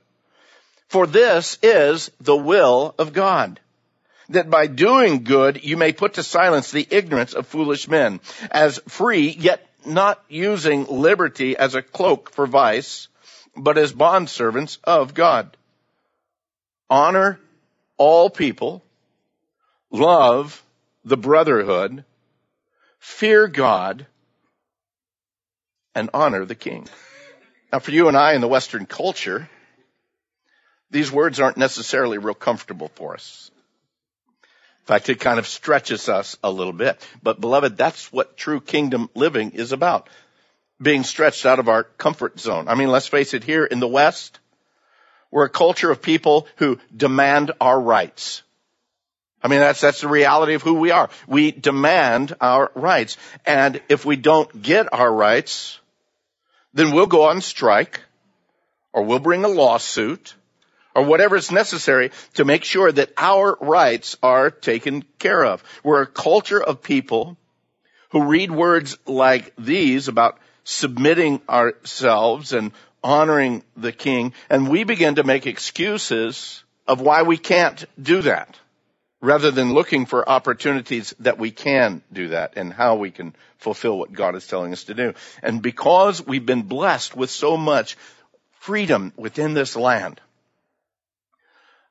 For 0.88 1.06
this 1.06 1.58
is 1.62 2.10
the 2.20 2.36
will 2.36 2.94
of 2.98 3.12
God, 3.12 3.60
that 4.28 4.50
by 4.50 4.66
doing 4.66 5.24
good 5.24 5.64
you 5.64 5.76
may 5.76 5.92
put 5.92 6.14
to 6.14 6.22
silence 6.22 6.70
the 6.70 6.86
ignorance 6.90 7.34
of 7.34 7.46
foolish 7.46 7.88
men, 7.88 8.20
as 8.50 8.80
free 8.88 9.28
yet 9.28 9.66
not 9.86 10.22
using 10.28 10.86
liberty 10.86 11.56
as 11.56 11.74
a 11.74 11.82
cloak 11.82 12.30
for 12.30 12.46
vice, 12.46 13.08
but 13.56 13.78
as 13.78 13.92
bondservants 13.92 14.78
of 14.84 15.14
God. 15.14 15.56
Honor 16.88 17.40
all 17.96 18.30
people, 18.30 18.82
love 19.92 20.62
the 21.04 21.16
brotherhood, 21.16 22.04
fear 22.98 23.46
God, 23.46 24.06
and 25.94 26.10
honor 26.14 26.44
the 26.44 26.54
king. 26.54 26.88
Now 27.72 27.78
for 27.78 27.90
you 27.90 28.08
and 28.08 28.16
I 28.16 28.34
in 28.34 28.40
the 28.40 28.48
Western 28.48 28.86
culture, 28.86 29.48
these 30.90 31.12
words 31.12 31.40
aren't 31.40 31.56
necessarily 31.56 32.18
real 32.18 32.34
comfortable 32.34 32.88
for 32.94 33.14
us. 33.14 33.50
In 34.82 34.86
fact, 34.86 35.08
it 35.08 35.20
kind 35.20 35.38
of 35.38 35.46
stretches 35.46 36.08
us 36.08 36.36
a 36.42 36.50
little 36.50 36.72
bit. 36.72 37.06
But 37.22 37.40
beloved, 37.40 37.76
that's 37.76 38.12
what 38.12 38.36
true 38.36 38.60
kingdom 38.60 39.08
living 39.14 39.52
is 39.52 39.72
about. 39.72 40.08
Being 40.80 41.04
stretched 41.04 41.46
out 41.46 41.60
of 41.60 41.68
our 41.68 41.84
comfort 41.84 42.40
zone. 42.40 42.66
I 42.66 42.74
mean, 42.74 42.88
let's 42.90 43.06
face 43.06 43.32
it, 43.32 43.44
here 43.44 43.64
in 43.64 43.78
the 43.78 43.86
West, 43.86 44.40
we're 45.30 45.44
a 45.44 45.50
culture 45.50 45.90
of 45.90 46.02
people 46.02 46.48
who 46.56 46.80
demand 46.94 47.52
our 47.60 47.80
rights. 47.80 48.42
I 49.42 49.48
mean, 49.48 49.60
that's, 49.60 49.80
that's 49.80 50.00
the 50.00 50.08
reality 50.08 50.54
of 50.54 50.62
who 50.62 50.74
we 50.74 50.90
are. 50.90 51.10
We 51.26 51.50
demand 51.50 52.36
our 52.40 52.70
rights. 52.74 53.16
And 53.44 53.80
if 53.88 54.04
we 54.04 54.16
don't 54.16 54.62
get 54.62 54.92
our 54.92 55.12
rights, 55.12 55.80
then 56.74 56.92
we'll 56.92 57.06
go 57.06 57.24
on 57.24 57.40
strike 57.40 58.00
or 58.92 59.02
we'll 59.02 59.18
bring 59.18 59.44
a 59.44 59.48
lawsuit 59.48 60.34
or 60.94 61.04
whatever 61.04 61.36
is 61.36 61.50
necessary 61.50 62.10
to 62.34 62.44
make 62.44 62.64
sure 62.64 62.92
that 62.92 63.12
our 63.16 63.56
rights 63.60 64.16
are 64.22 64.50
taken 64.50 65.04
care 65.18 65.44
of. 65.44 65.64
We're 65.82 66.02
a 66.02 66.06
culture 66.06 66.62
of 66.62 66.82
people 66.82 67.36
who 68.10 68.24
read 68.24 68.50
words 68.50 68.98
like 69.06 69.54
these 69.56 70.08
about 70.08 70.38
submitting 70.64 71.40
ourselves 71.48 72.52
and 72.52 72.72
honoring 73.02 73.64
the 73.76 73.92
king, 73.92 74.32
and 74.48 74.68
we 74.68 74.84
begin 74.84 75.16
to 75.16 75.24
make 75.24 75.46
excuses 75.46 76.62
of 76.86 77.00
why 77.00 77.22
we 77.22 77.36
can't 77.36 77.84
do 78.00 78.22
that, 78.22 78.58
rather 79.22 79.52
than 79.52 79.72
looking 79.72 80.04
for 80.04 80.28
opportunities 80.28 81.14
that 81.20 81.38
we 81.38 81.52
can 81.52 82.02
do 82.12 82.28
that 82.28 82.54
and 82.56 82.72
how 82.72 82.96
we 82.96 83.10
can 83.10 83.34
fulfill 83.58 83.96
what 83.96 84.12
God 84.12 84.34
is 84.34 84.46
telling 84.46 84.72
us 84.72 84.84
to 84.84 84.94
do. 84.94 85.14
And 85.42 85.62
because 85.62 86.26
we've 86.26 86.44
been 86.44 86.62
blessed 86.62 87.16
with 87.16 87.30
so 87.30 87.56
much 87.56 87.96
freedom 88.58 89.12
within 89.16 89.54
this 89.54 89.76
land, 89.76 90.20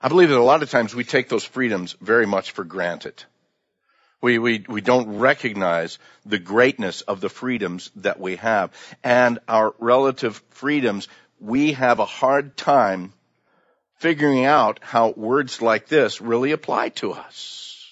I 0.01 0.09
believe 0.09 0.29
that 0.29 0.37
a 0.37 0.43
lot 0.43 0.61
of 0.61 0.69
times 0.69 0.93
we 0.93 1.05
take 1.05 1.29
those 1.29 1.45
freedoms 1.45 1.95
very 2.01 2.27
much 2.27 2.51
for 2.51 2.65
granted. 2.65 3.23
We, 4.21 4.37
we, 4.37 4.65
we 4.67 4.81
don't 4.81 5.17
recognize 5.19 5.99
the 6.25 6.37
greatness 6.37 7.01
of 7.01 7.21
the 7.21 7.29
freedoms 7.29 7.91
that 7.97 8.19
we 8.19 8.35
have. 8.35 8.71
And 9.03 9.39
our 9.47 9.73
relative 9.79 10.43
freedoms, 10.49 11.07
we 11.39 11.73
have 11.73 11.99
a 11.99 12.05
hard 12.05 12.57
time 12.57 13.13
figuring 14.01 14.45
out 14.45 14.79
how 14.81 15.11
words 15.11 15.61
like 15.61 15.87
this 15.87 16.21
really 16.21 16.53
apply 16.53 16.89
to 16.89 17.13
us. 17.13 17.87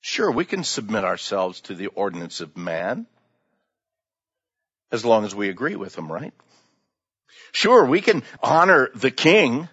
Sure, 0.00 0.30
we 0.30 0.44
can 0.44 0.62
submit 0.62 1.02
ourselves 1.02 1.60
to 1.62 1.74
the 1.74 1.88
ordinance 1.88 2.40
of 2.40 2.56
man 2.56 3.06
as 4.92 5.04
long 5.04 5.24
as 5.24 5.34
we 5.34 5.48
agree 5.48 5.74
with 5.74 5.98
him, 5.98 6.10
right? 6.10 6.32
Sure, 7.50 7.84
we 7.84 8.00
can 8.00 8.22
honor 8.40 8.90
the 8.94 9.10
king 9.10 9.68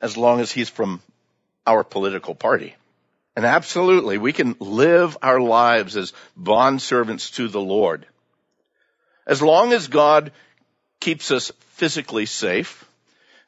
as 0.00 0.16
long 0.16 0.40
as 0.40 0.50
he's 0.50 0.70
from 0.70 1.02
our 1.66 1.84
political 1.84 2.34
party. 2.34 2.74
And 3.36 3.44
absolutely, 3.44 4.16
we 4.16 4.32
can 4.32 4.56
live 4.60 5.18
our 5.20 5.40
lives 5.40 5.94
as 5.98 6.14
bondservants 6.40 7.34
to 7.34 7.48
the 7.48 7.60
Lord. 7.60 8.06
As 9.26 9.42
long 9.42 9.74
as 9.74 9.88
God 9.88 10.32
keeps 11.00 11.30
us 11.30 11.52
physically 11.74 12.24
safe, 12.24 12.85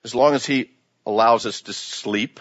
as 0.04 0.14
long 0.14 0.34
as 0.34 0.44
He 0.46 0.70
allows 1.06 1.46
us 1.46 1.62
to 1.62 1.72
sleep, 1.72 2.40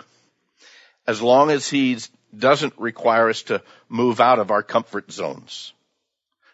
as 1.06 1.22
long 1.22 1.52
as 1.52 1.68
He 1.68 1.98
doesn't 2.38 2.74
require 2.78 3.30
us 3.30 3.44
to 3.44 3.62
move 3.90 4.20
out 4.20 4.40
of 4.40 4.52
our 4.52 4.64
comfort 4.64 5.12
zones. 5.12 5.74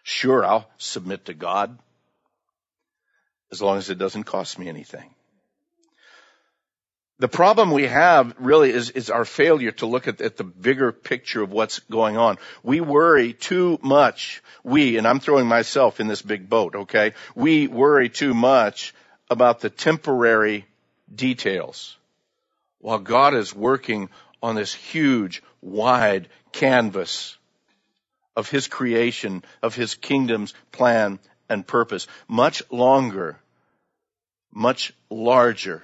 Sure, 0.02 0.44
I'll 0.44 0.68
submit 0.78 1.26
to 1.26 1.34
God 1.34 1.78
as 3.50 3.62
long 3.62 3.78
as 3.78 3.90
it 3.90 3.98
doesn't 3.98 4.24
cost 4.24 4.58
me 4.58 4.68
anything. 4.68 5.14
The 7.20 7.28
problem 7.28 7.70
we 7.70 7.86
have 7.86 8.34
really 8.38 8.70
is, 8.70 8.90
is 8.90 9.08
our 9.08 9.24
failure 9.24 9.70
to 9.72 9.86
look 9.86 10.08
at, 10.08 10.20
at, 10.20 10.36
the 10.36 10.44
bigger 10.44 10.90
picture 10.90 11.42
of 11.42 11.52
what's 11.52 11.78
going 11.78 12.16
on. 12.16 12.38
We 12.64 12.80
worry 12.80 13.32
too 13.32 13.78
much. 13.82 14.42
We, 14.64 14.98
and 14.98 15.06
I'm 15.06 15.20
throwing 15.20 15.46
myself 15.46 16.00
in 16.00 16.08
this 16.08 16.22
big 16.22 16.50
boat, 16.50 16.74
okay? 16.74 17.14
We 17.36 17.68
worry 17.68 18.08
too 18.08 18.34
much 18.34 18.92
about 19.30 19.60
the 19.60 19.70
temporary 19.70 20.66
details 21.14 21.96
while 22.80 22.98
God 22.98 23.34
is 23.34 23.54
working 23.54 24.10
on 24.42 24.54
this 24.54 24.74
huge, 24.74 25.42
wide 25.62 26.28
canvas 26.52 27.36
of 28.36 28.50
His 28.50 28.68
creation, 28.68 29.42
of 29.62 29.74
His 29.74 29.94
kingdom's 29.94 30.54
plan 30.72 31.18
and 31.48 31.66
purpose. 31.66 32.06
Much 32.28 32.62
longer, 32.70 33.38
much 34.52 34.92
larger 35.08 35.82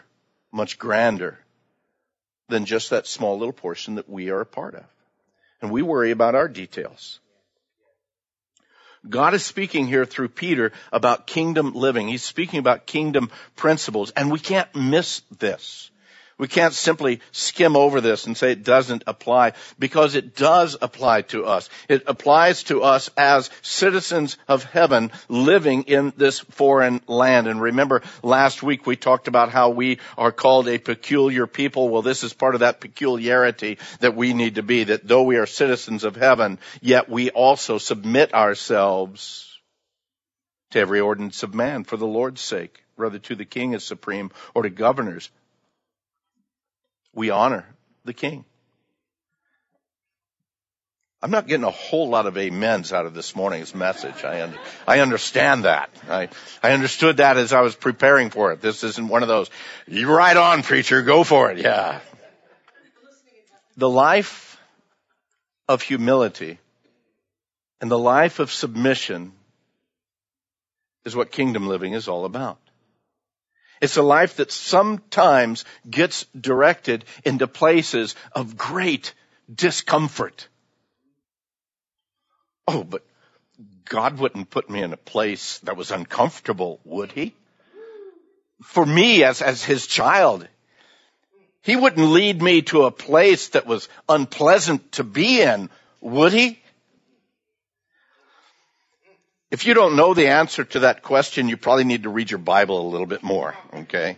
much 0.53 0.79
grander 0.79 1.39
than 2.49 2.65
just 2.65 2.91
that 2.91 3.07
small 3.07 3.39
little 3.39 3.53
portion 3.53 3.97
that 3.97 4.09
we 4.09 4.31
are 4.31 4.41
a 4.41 4.47
part 4.47 4.75
of. 4.75 4.85
And 5.63 5.71
we 5.71 5.83
worry 5.83 6.11
about 6.11 6.35
our 6.35 6.49
details. 6.49 7.21
God 9.09 9.35
is 9.35 9.45
speaking 9.45 9.87
here 9.87 10.04
through 10.04 10.28
Peter 10.28 10.73
about 10.92 11.26
kingdom 11.26 11.73
living. 11.73 12.09
He's 12.09 12.23
speaking 12.23 12.59
about 12.59 12.87
kingdom 12.87 13.30
principles, 13.57 14.11
and 14.11 14.30
we 14.30 14.38
can't 14.38 14.75
miss 14.75 15.23
this. 15.38 15.90
We 16.41 16.49
can't 16.49 16.73
simply 16.73 17.21
skim 17.33 17.77
over 17.77 18.01
this 18.01 18.25
and 18.25 18.35
say 18.35 18.53
it 18.53 18.65
doesn't 18.65 19.05
apply 19.07 19.53
because 19.79 20.15
it 20.15 20.35
does 20.35 20.75
apply 20.81 21.21
to 21.23 21.45
us. 21.45 21.69
It 21.87 22.05
applies 22.07 22.63
to 22.65 22.83
us 22.83 23.11
as 23.15 23.51
citizens 23.61 24.39
of 24.49 24.65
heaven 24.65 25.13
living 25.29 25.83
in 25.83 26.15
this 26.17 26.39
foreign 26.39 27.03
land. 27.07 27.47
And 27.47 27.61
remember 27.61 28.01
last 28.23 28.63
week 28.63 28.87
we 28.87 28.97
talked 28.97 29.29
about 29.29 29.51
how 29.51 29.69
we 29.69 29.99
are 30.17 30.33
called 30.33 30.67
a 30.67 30.79
peculiar 30.79 31.47
people. 31.47 31.91
Well, 31.91 32.01
this 32.01 32.25
is 32.25 32.33
part 32.33 32.55
of 32.55 32.61
that 32.61 32.81
peculiarity 32.81 33.77
that 33.99 34.17
we 34.17 34.33
need 34.33 34.55
to 34.55 34.63
be, 34.63 34.85
that 34.85 35.07
though 35.07 35.25
we 35.25 35.37
are 35.37 35.45
citizens 35.45 36.05
of 36.05 36.17
heaven, 36.17 36.59
yet 36.81 37.11
we 37.11 37.29
also 37.29 37.77
submit 37.77 38.33
ourselves 38.33 39.59
to 40.71 40.79
every 40.79 41.01
ordinance 41.01 41.43
of 41.43 41.53
man 41.53 41.85
for 41.85 41.99
the 41.99 42.07
Lord's 42.07 42.41
sake, 42.41 42.83
whether 42.97 43.19
to 43.19 43.35
the 43.35 43.45
king 43.45 43.75
as 43.75 43.85
supreme 43.85 44.31
or 44.55 44.63
to 44.63 44.71
governors 44.71 45.29
we 47.14 47.31
honor 47.31 47.67
the 48.05 48.12
king. 48.12 48.45
I'm 51.23 51.31
not 51.31 51.47
getting 51.47 51.64
a 51.64 51.71
whole 51.71 52.09
lot 52.09 52.26
of 52.26 52.38
amens 52.38 52.95
out 52.95 53.05
of 53.05 53.12
this 53.12 53.37
morning's 53.37 53.75
message. 53.75 54.25
I, 54.25 54.43
un- 54.43 54.59
I 54.88 55.00
understand 55.00 55.64
that. 55.64 55.90
I, 56.09 56.31
I 56.62 56.73
understood 56.73 57.19
that 57.19 57.37
as 57.37 57.52
I 57.52 57.61
was 57.61 57.75
preparing 57.75 58.31
for 58.31 58.52
it. 58.52 58.62
This 58.62 58.83
isn't 58.85 59.07
one 59.07 59.23
of 59.23 59.29
those, 59.29 59.50
you 59.87 60.11
right 60.11 60.37
on 60.37 60.62
preacher, 60.62 61.02
go 61.02 61.23
for 61.23 61.50
it. 61.50 61.59
Yeah. 61.59 62.00
The 63.76 63.88
life 63.88 64.59
of 65.69 65.83
humility 65.83 66.59
and 67.83 67.90
the 67.90 67.99
life 67.99 68.38
of 68.38 68.50
submission 68.50 69.33
is 71.05 71.14
what 71.14 71.31
kingdom 71.31 71.69
living 71.69 71.93
is 71.93 72.09
all 72.09 72.25
about. 72.25 72.59
It's 73.81 73.97
a 73.97 74.03
life 74.03 74.37
that 74.37 74.53
sometimes 74.53 75.65
gets 75.89 76.27
directed 76.39 77.05
into 77.25 77.47
places 77.47 78.15
of 78.33 78.57
great 78.57 79.15
discomfort. 79.53 80.49
Oh, 82.69 82.85
but 82.85 83.03
God 83.87 84.19
wouldn't 84.19 84.51
put 84.51 84.69
me 84.69 84.83
in 84.83 84.93
a 84.93 84.99
place 84.99 85.59
that 85.61 85.77
was 85.77 85.91
uncomfortable, 85.91 86.81
would 86.85 87.13
he? 87.13 87.35
For 88.63 88.85
me 88.85 89.25
as, 89.25 89.41
as 89.41 89.65
his 89.65 89.87
child, 89.87 90.47
he 91.63 91.75
wouldn't 91.75 92.09
lead 92.09 92.41
me 92.41 92.63
to 92.63 92.85
a 92.85 92.91
place 92.91 93.49
that 93.49 93.67
was 93.67 93.89
unpleasant 94.09 94.93
to 94.93 95.05
be 95.05 95.41
in, 95.41 95.71
would 96.01 96.33
he? 96.33 96.60
If 99.50 99.66
you 99.66 99.75
don't 99.75 99.97
know 99.97 100.14
the 100.14 100.28
answer 100.28 100.64
to 100.64 100.80
that 100.80 101.02
question, 101.02 101.49
you 101.49 101.57
probably 101.57 101.85
need 101.85 102.04
to 102.04 102.09
read 102.09 102.30
your 102.30 102.38
Bible 102.38 102.87
a 102.87 102.90
little 102.90 103.07
bit 103.07 103.25
more, 103.25 103.57
okay? 103.75 104.16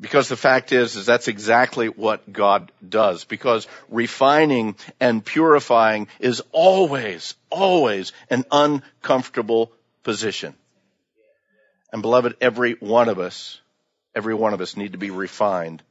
Because 0.00 0.28
the 0.28 0.36
fact 0.36 0.72
is, 0.72 0.96
is 0.96 1.06
that's 1.06 1.28
exactly 1.28 1.88
what 1.88 2.32
God 2.32 2.72
does. 2.86 3.24
Because 3.24 3.68
refining 3.88 4.74
and 4.98 5.24
purifying 5.24 6.08
is 6.18 6.42
always, 6.50 7.34
always 7.50 8.12
an 8.28 8.44
uncomfortable 8.50 9.72
position. 10.02 10.54
And 11.92 12.02
beloved, 12.02 12.36
every 12.40 12.72
one 12.74 13.08
of 13.08 13.18
us, 13.18 13.60
every 14.14 14.34
one 14.34 14.52
of 14.52 14.60
us 14.60 14.76
need 14.76 14.92
to 14.92 14.98
be 14.98 15.10
refined 15.10 15.82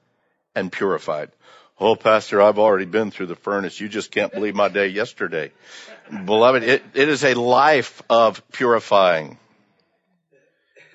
and 0.54 0.72
purified. 0.72 1.32
Oh, 1.80 1.96
Pastor, 1.96 2.42
I've 2.42 2.60
already 2.60 2.86
been 2.86 3.12
through 3.12 3.28
the 3.28 3.36
furnace. 3.36 3.80
You 3.80 3.88
just 3.88 4.10
can't 4.10 4.34
believe 4.34 4.56
my 4.56 4.68
day 4.68 4.88
yesterday. 4.88 5.52
Beloved, 6.10 6.64
it, 6.64 6.84
it 6.94 7.10
is 7.10 7.24
a 7.24 7.34
life 7.34 8.02
of 8.10 8.42
purifying. 8.52 9.38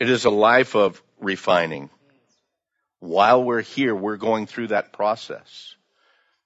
It 0.01 0.09
is 0.11 0.25
a 0.25 0.31
life 0.31 0.75
of 0.75 1.03
refining. 1.21 1.91
While 3.01 3.45
we're 3.45 3.63
here, 3.63 3.95
we're 3.95 4.17
going 4.17 4.47
through 4.47 4.69
that 4.69 4.93
process. 4.93 5.75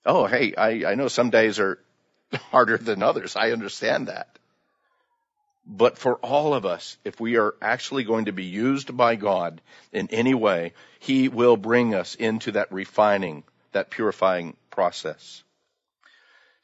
Oh, 0.04 0.26
hey, 0.26 0.54
I, 0.54 0.92
I 0.92 0.94
know 0.94 1.08
some 1.08 1.30
days 1.30 1.58
are 1.58 1.78
harder 2.50 2.78
than 2.78 3.02
others. 3.02 3.36
I 3.36 3.52
understand 3.52 4.08
that. 4.08 4.38
But 5.66 5.98
for 5.98 6.14
all 6.16 6.54
of 6.54 6.64
us, 6.64 6.96
if 7.04 7.20
we 7.20 7.36
are 7.36 7.54
actually 7.60 8.04
going 8.04 8.26
to 8.26 8.32
be 8.32 8.44
used 8.44 8.96
by 8.96 9.16
God 9.16 9.60
in 9.92 10.08
any 10.10 10.34
way, 10.34 10.74
He 11.00 11.28
will 11.28 11.56
bring 11.56 11.94
us 11.94 12.14
into 12.14 12.52
that 12.52 12.70
refining 12.72 13.42
that 13.76 13.90
purifying 13.90 14.56
process. 14.70 15.42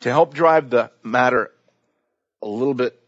To 0.00 0.10
help 0.10 0.32
drive 0.32 0.70
the 0.70 0.90
matter 1.02 1.50
a 2.42 2.48
little 2.48 2.74
bit 2.74 2.98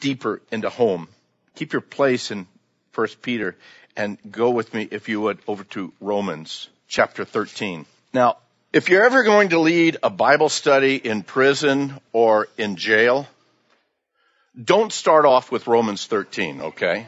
deeper 0.00 0.40
into 0.50 0.70
home, 0.70 1.08
keep 1.54 1.72
your 1.72 1.82
place 1.82 2.30
in 2.30 2.46
First 2.92 3.20
Peter 3.22 3.56
and 3.96 4.18
go 4.30 4.50
with 4.50 4.72
me, 4.74 4.88
if 4.90 5.08
you 5.08 5.20
would, 5.20 5.38
over 5.46 5.64
to 5.64 5.92
Romans 6.00 6.68
chapter 6.88 7.24
13. 7.24 7.86
Now, 8.12 8.38
if 8.72 8.88
you're 8.88 9.04
ever 9.04 9.22
going 9.22 9.50
to 9.50 9.60
lead 9.60 9.98
a 10.02 10.10
Bible 10.10 10.48
study 10.48 10.96
in 10.96 11.22
prison 11.22 11.94
or 12.12 12.48
in 12.58 12.76
jail, 12.76 13.28
don't 14.62 14.92
start 14.92 15.26
off 15.26 15.50
with 15.50 15.66
Romans 15.66 16.06
13, 16.06 16.60
okay? 16.60 17.06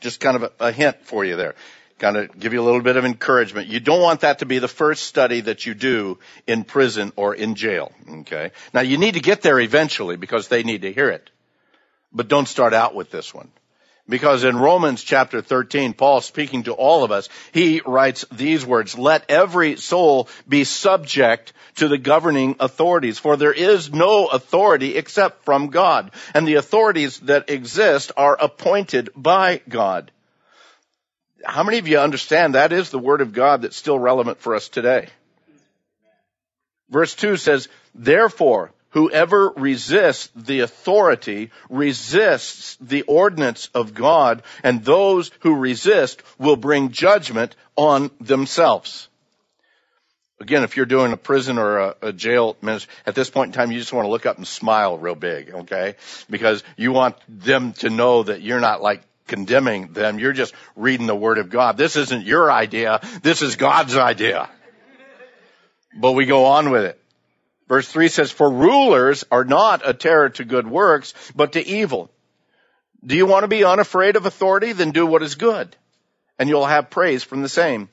Just 0.00 0.20
kind 0.20 0.36
of 0.36 0.42
a, 0.44 0.68
a 0.68 0.72
hint 0.72 0.96
for 1.02 1.24
you 1.24 1.36
there. 1.36 1.54
Kind 1.98 2.16
of 2.16 2.38
give 2.38 2.52
you 2.52 2.60
a 2.60 2.64
little 2.64 2.82
bit 2.82 2.96
of 2.96 3.04
encouragement. 3.04 3.68
You 3.68 3.80
don't 3.80 4.02
want 4.02 4.20
that 4.22 4.40
to 4.40 4.46
be 4.46 4.58
the 4.58 4.68
first 4.68 5.04
study 5.04 5.42
that 5.42 5.64
you 5.64 5.74
do 5.74 6.18
in 6.46 6.64
prison 6.64 7.12
or 7.14 7.34
in 7.34 7.54
jail. 7.54 7.92
Okay. 8.20 8.50
Now 8.72 8.80
you 8.80 8.98
need 8.98 9.14
to 9.14 9.20
get 9.20 9.42
there 9.42 9.60
eventually 9.60 10.16
because 10.16 10.48
they 10.48 10.64
need 10.64 10.82
to 10.82 10.92
hear 10.92 11.10
it. 11.10 11.30
But 12.12 12.28
don't 12.28 12.48
start 12.48 12.74
out 12.74 12.94
with 12.94 13.10
this 13.10 13.32
one. 13.32 13.50
Because 14.06 14.44
in 14.44 14.56
Romans 14.56 15.02
chapter 15.02 15.40
13, 15.40 15.94
Paul 15.94 16.20
speaking 16.20 16.64
to 16.64 16.74
all 16.74 17.04
of 17.04 17.10
us, 17.10 17.30
he 17.52 17.80
writes 17.86 18.26
these 18.30 18.66
words, 18.66 18.98
let 18.98 19.30
every 19.30 19.76
soul 19.76 20.28
be 20.46 20.64
subject 20.64 21.54
to 21.76 21.88
the 21.88 21.96
governing 21.96 22.56
authorities, 22.60 23.18
for 23.18 23.36
there 23.36 23.52
is 23.52 23.92
no 23.92 24.26
authority 24.26 24.96
except 24.96 25.44
from 25.44 25.68
God, 25.68 26.10
and 26.34 26.46
the 26.46 26.56
authorities 26.56 27.18
that 27.20 27.48
exist 27.48 28.12
are 28.16 28.36
appointed 28.38 29.08
by 29.16 29.62
God. 29.68 30.10
How 31.44 31.62
many 31.62 31.78
of 31.78 31.88
you 31.88 31.98
understand 31.98 32.54
that 32.54 32.72
is 32.72 32.90
the 32.90 32.98
word 32.98 33.20
of 33.20 33.32
God 33.32 33.62
that's 33.62 33.76
still 33.76 33.98
relevant 33.98 34.40
for 34.40 34.54
us 34.54 34.68
today? 34.68 35.08
Verse 36.90 37.14
2 37.14 37.36
says, 37.36 37.68
therefore, 37.94 38.72
Whoever 38.94 39.52
resists 39.56 40.30
the 40.36 40.60
authority 40.60 41.50
resists 41.68 42.76
the 42.80 43.02
ordinance 43.02 43.68
of 43.74 43.92
God, 43.92 44.44
and 44.62 44.84
those 44.84 45.32
who 45.40 45.56
resist 45.56 46.22
will 46.38 46.54
bring 46.54 46.92
judgment 46.92 47.56
on 47.74 48.12
themselves. 48.20 49.08
Again, 50.38 50.62
if 50.62 50.76
you're 50.76 50.86
doing 50.86 51.12
a 51.12 51.16
prison 51.16 51.58
or 51.58 51.78
a, 51.78 51.96
a 52.02 52.12
jail 52.12 52.56
ministry, 52.62 52.94
at 53.04 53.16
this 53.16 53.30
point 53.30 53.48
in 53.48 53.52
time, 53.52 53.72
you 53.72 53.80
just 53.80 53.92
want 53.92 54.06
to 54.06 54.10
look 54.10 54.26
up 54.26 54.36
and 54.36 54.46
smile 54.46 54.96
real 54.96 55.16
big, 55.16 55.50
okay? 55.50 55.96
Because 56.30 56.62
you 56.76 56.92
want 56.92 57.16
them 57.28 57.72
to 57.74 57.90
know 57.90 58.22
that 58.22 58.42
you're 58.42 58.60
not 58.60 58.80
like 58.80 59.02
condemning 59.26 59.92
them. 59.92 60.18
You're 60.18 60.32
just 60.32 60.54
reading 60.76 61.06
the 61.06 61.14
word 61.14 61.38
of 61.38 61.50
God. 61.50 61.76
This 61.76 61.96
isn't 61.96 62.26
your 62.26 62.50
idea. 62.50 63.00
This 63.22 63.42
is 63.42 63.56
God's 63.56 63.96
idea. 63.96 64.48
But 65.96 66.12
we 66.12 66.26
go 66.26 66.46
on 66.46 66.70
with 66.70 66.84
it. 66.84 67.00
Verse 67.68 67.88
3 67.88 68.08
says, 68.08 68.30
For 68.30 68.50
rulers 68.50 69.24
are 69.30 69.44
not 69.44 69.88
a 69.88 69.94
terror 69.94 70.28
to 70.30 70.44
good 70.44 70.66
works, 70.66 71.14
but 71.34 71.52
to 71.52 71.66
evil. 71.66 72.10
Do 73.04 73.16
you 73.16 73.26
want 73.26 73.44
to 73.44 73.48
be 73.48 73.64
unafraid 73.64 74.16
of 74.16 74.26
authority? 74.26 74.72
Then 74.72 74.90
do 74.90 75.06
what 75.06 75.22
is 75.22 75.34
good, 75.34 75.74
and 76.38 76.48
you'll 76.48 76.66
have 76.66 76.90
praise 76.90 77.22
from 77.22 77.42
the 77.42 77.48
same. 77.48 77.88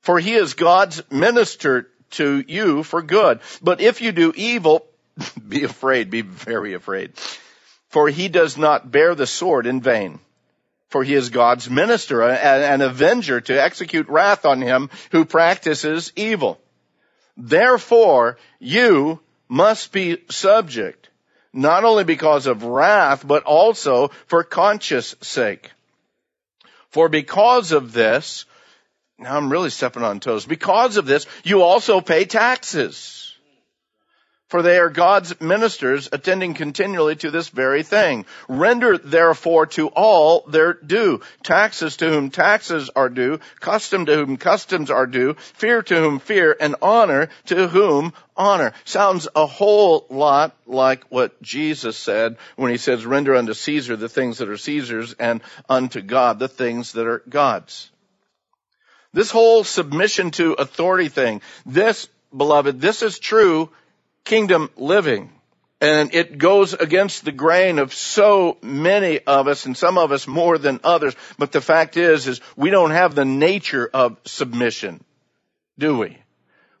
For 0.00 0.18
he 0.18 0.34
is 0.34 0.54
God's 0.54 1.02
minister 1.10 1.88
to 2.12 2.44
you 2.46 2.82
for 2.82 3.02
good. 3.02 3.40
But 3.62 3.80
if 3.80 4.00
you 4.00 4.12
do 4.12 4.32
evil, 4.34 4.86
be 5.48 5.64
afraid, 5.64 6.10
be 6.10 6.22
very 6.22 6.74
afraid. 6.74 7.12
For 7.88 8.08
he 8.08 8.28
does 8.28 8.58
not 8.58 8.90
bear 8.90 9.14
the 9.14 9.26
sword 9.26 9.66
in 9.66 9.80
vain. 9.80 10.20
For 10.94 11.02
he 11.02 11.14
is 11.14 11.30
God's 11.30 11.68
minister, 11.68 12.22
and 12.22 12.62
an 12.62 12.80
avenger 12.80 13.40
to 13.40 13.60
execute 13.60 14.08
wrath 14.08 14.46
on 14.46 14.62
him 14.62 14.90
who 15.10 15.24
practices 15.24 16.12
evil. 16.14 16.60
Therefore, 17.36 18.38
you 18.60 19.18
must 19.48 19.90
be 19.90 20.18
subject, 20.30 21.08
not 21.52 21.82
only 21.82 22.04
because 22.04 22.46
of 22.46 22.62
wrath, 22.62 23.26
but 23.26 23.42
also 23.42 24.12
for 24.28 24.44
conscience 24.44 25.16
sake. 25.20 25.72
For 26.90 27.08
because 27.08 27.72
of 27.72 27.92
this, 27.92 28.44
now 29.18 29.36
I'm 29.36 29.50
really 29.50 29.70
stepping 29.70 30.04
on 30.04 30.20
toes, 30.20 30.46
because 30.46 30.96
of 30.96 31.06
this, 31.06 31.26
you 31.42 31.62
also 31.62 32.00
pay 32.02 32.24
taxes 32.24 33.23
for 34.54 34.62
they 34.62 34.78
are 34.78 34.88
God's 34.88 35.40
ministers 35.40 36.08
attending 36.12 36.54
continually 36.54 37.16
to 37.16 37.32
this 37.32 37.48
very 37.48 37.82
thing. 37.82 38.24
Render 38.48 38.96
therefore 38.96 39.66
to 39.74 39.88
all 39.88 40.42
their 40.42 40.74
due. 40.74 41.22
Taxes 41.42 41.96
to 41.96 42.08
whom 42.08 42.30
taxes 42.30 42.88
are 42.94 43.08
due, 43.08 43.40
custom 43.58 44.06
to 44.06 44.14
whom 44.14 44.36
customs 44.36 44.92
are 44.92 45.08
due, 45.08 45.34
fear 45.34 45.82
to 45.82 45.96
whom 45.96 46.20
fear, 46.20 46.56
and 46.60 46.76
honor 46.80 47.30
to 47.46 47.66
whom 47.66 48.12
honor. 48.36 48.74
Sounds 48.84 49.26
a 49.34 49.44
whole 49.44 50.06
lot 50.08 50.54
like 50.68 51.02
what 51.08 51.42
Jesus 51.42 51.96
said 51.96 52.36
when 52.54 52.70
he 52.70 52.76
says, 52.76 53.04
render 53.04 53.34
unto 53.34 53.54
Caesar 53.54 53.96
the 53.96 54.08
things 54.08 54.38
that 54.38 54.48
are 54.48 54.56
Caesar's 54.56 55.14
and 55.14 55.40
unto 55.68 56.00
God 56.00 56.38
the 56.38 56.46
things 56.46 56.92
that 56.92 57.08
are 57.08 57.24
God's. 57.28 57.90
This 59.12 59.32
whole 59.32 59.64
submission 59.64 60.30
to 60.30 60.52
authority 60.52 61.08
thing, 61.08 61.42
this, 61.66 62.08
beloved, 62.32 62.80
this 62.80 63.02
is 63.02 63.18
true 63.18 63.70
kingdom 64.24 64.70
living. 64.76 65.30
And 65.80 66.14
it 66.14 66.38
goes 66.38 66.72
against 66.72 67.24
the 67.24 67.32
grain 67.32 67.78
of 67.78 67.92
so 67.92 68.56
many 68.62 69.20
of 69.20 69.48
us 69.48 69.66
and 69.66 69.76
some 69.76 69.98
of 69.98 70.12
us 70.12 70.26
more 70.26 70.56
than 70.56 70.80
others. 70.82 71.14
But 71.38 71.52
the 71.52 71.60
fact 71.60 71.96
is, 71.96 72.26
is 72.26 72.40
we 72.56 72.70
don't 72.70 72.92
have 72.92 73.14
the 73.14 73.24
nature 73.24 73.88
of 73.92 74.18
submission, 74.24 75.04
do 75.78 75.98
we? 75.98 76.16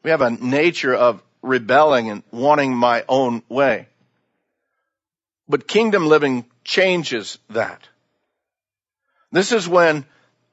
We 0.02 0.10
have 0.10 0.22
a 0.22 0.30
nature 0.30 0.94
of 0.94 1.22
rebelling 1.42 2.08
and 2.10 2.22
wanting 2.30 2.74
my 2.74 3.04
own 3.08 3.42
way. 3.48 3.88
But 5.48 5.68
kingdom 5.68 6.06
living 6.06 6.46
changes 6.64 7.38
that. 7.50 7.86
This 9.30 9.52
is 9.52 9.68
when 9.68 10.06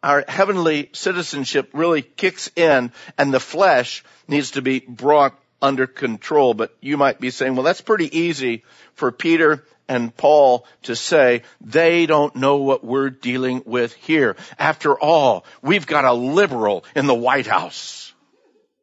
our 0.04 0.26
heavenly 0.28 0.90
citizenship 0.92 1.70
really 1.74 2.02
kicks 2.02 2.50
in 2.56 2.92
and 3.18 3.34
the 3.34 3.40
flesh 3.40 4.04
needs 4.28 4.52
to 4.52 4.62
be 4.62 4.80
brought 4.80 5.38
under 5.62 5.88
control. 5.88 6.54
But 6.54 6.76
you 6.82 6.98
might 6.98 7.20
be 7.20 7.30
saying, 7.30 7.56
well, 7.56 7.64
that's 7.64 7.82
pretty 7.82 8.18
easy 8.18 8.64
for 8.94 9.12
Peter 9.12 9.66
and 9.88 10.16
Paul 10.16 10.66
to 10.84 10.96
say 10.96 11.44
they 11.60 12.06
don't 12.06 12.36
know 12.36 12.58
what 12.58 12.84
we're 12.84 13.10
dealing 13.10 13.64
with 13.66 13.94
here. 13.94 14.38
After 14.58 14.98
all, 14.98 15.46
we've 15.62 15.86
got 15.86 16.06
a 16.06 16.14
liberal 16.14 16.86
in 16.96 17.08
the 17.08 17.14
White 17.14 17.48
House. 17.48 18.14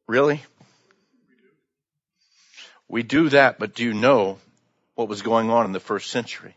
Really? 0.07 0.43
We 2.89 3.03
do 3.03 3.29
that, 3.31 3.59
but 3.59 3.75
do 3.75 3.85
you 3.85 3.95
know 3.95 4.39
what 4.95 5.09
was 5.09 5.23
going 5.23 5.51
on 5.51 5.67
in 5.67 5.73
the 5.73 5.81
first 5.81 6.11
century? 6.11 6.55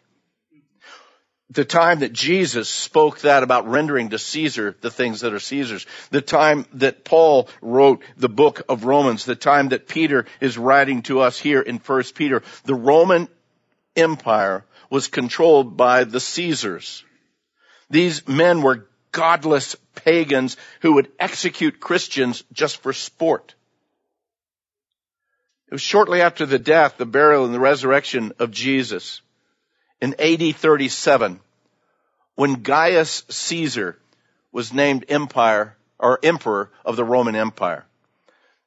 The 1.51 1.65
time 1.65 1.99
that 1.99 2.13
Jesus 2.13 2.69
spoke 2.69 3.19
that 3.21 3.43
about 3.43 3.67
rendering 3.67 4.09
to 4.09 4.17
Caesar 4.17 4.73
the 4.79 4.89
things 4.89 5.19
that 5.19 5.33
are 5.33 5.39
Caesar's, 5.39 5.85
the 6.09 6.21
time 6.21 6.65
that 6.73 7.03
Paul 7.03 7.49
wrote 7.61 8.03
the 8.15 8.29
book 8.29 8.61
of 8.69 8.85
Romans, 8.85 9.25
the 9.25 9.35
time 9.35 9.69
that 9.69 9.87
Peter 9.87 10.25
is 10.39 10.57
writing 10.57 11.01
to 11.03 11.19
us 11.19 11.37
here 11.37 11.61
in 11.61 11.79
First 11.79 12.15
Peter, 12.15 12.41
the 12.63 12.73
Roman 12.73 13.27
Empire 13.97 14.63
was 14.89 15.09
controlled 15.09 15.75
by 15.75 16.05
the 16.05 16.21
Caesars. 16.21 17.03
These 17.89 18.25
men 18.29 18.61
were 18.61 18.87
godless 19.11 19.75
pagans 19.93 20.55
who 20.79 20.93
would 20.93 21.11
execute 21.19 21.81
Christians 21.81 22.45
just 22.53 22.77
for 22.77 22.93
sport. 22.93 23.55
It 25.67 25.73
was 25.73 25.81
shortly 25.81 26.21
after 26.21 26.45
the 26.45 26.59
death, 26.59 26.95
the 26.97 27.05
burial, 27.05 27.43
and 27.43 27.53
the 27.53 27.59
resurrection 27.59 28.31
of 28.39 28.51
Jesus 28.51 29.21
in 30.01 30.15
AD 30.19 30.55
37 30.55 31.39
when 32.35 32.63
Gaius 32.63 33.23
Caesar 33.29 33.97
was 34.51 34.73
named 34.73 35.05
empire 35.09 35.77
or 35.99 36.19
emperor 36.23 36.71
of 36.83 36.95
the 36.95 37.03
Roman 37.03 37.35
Empire. 37.35 37.85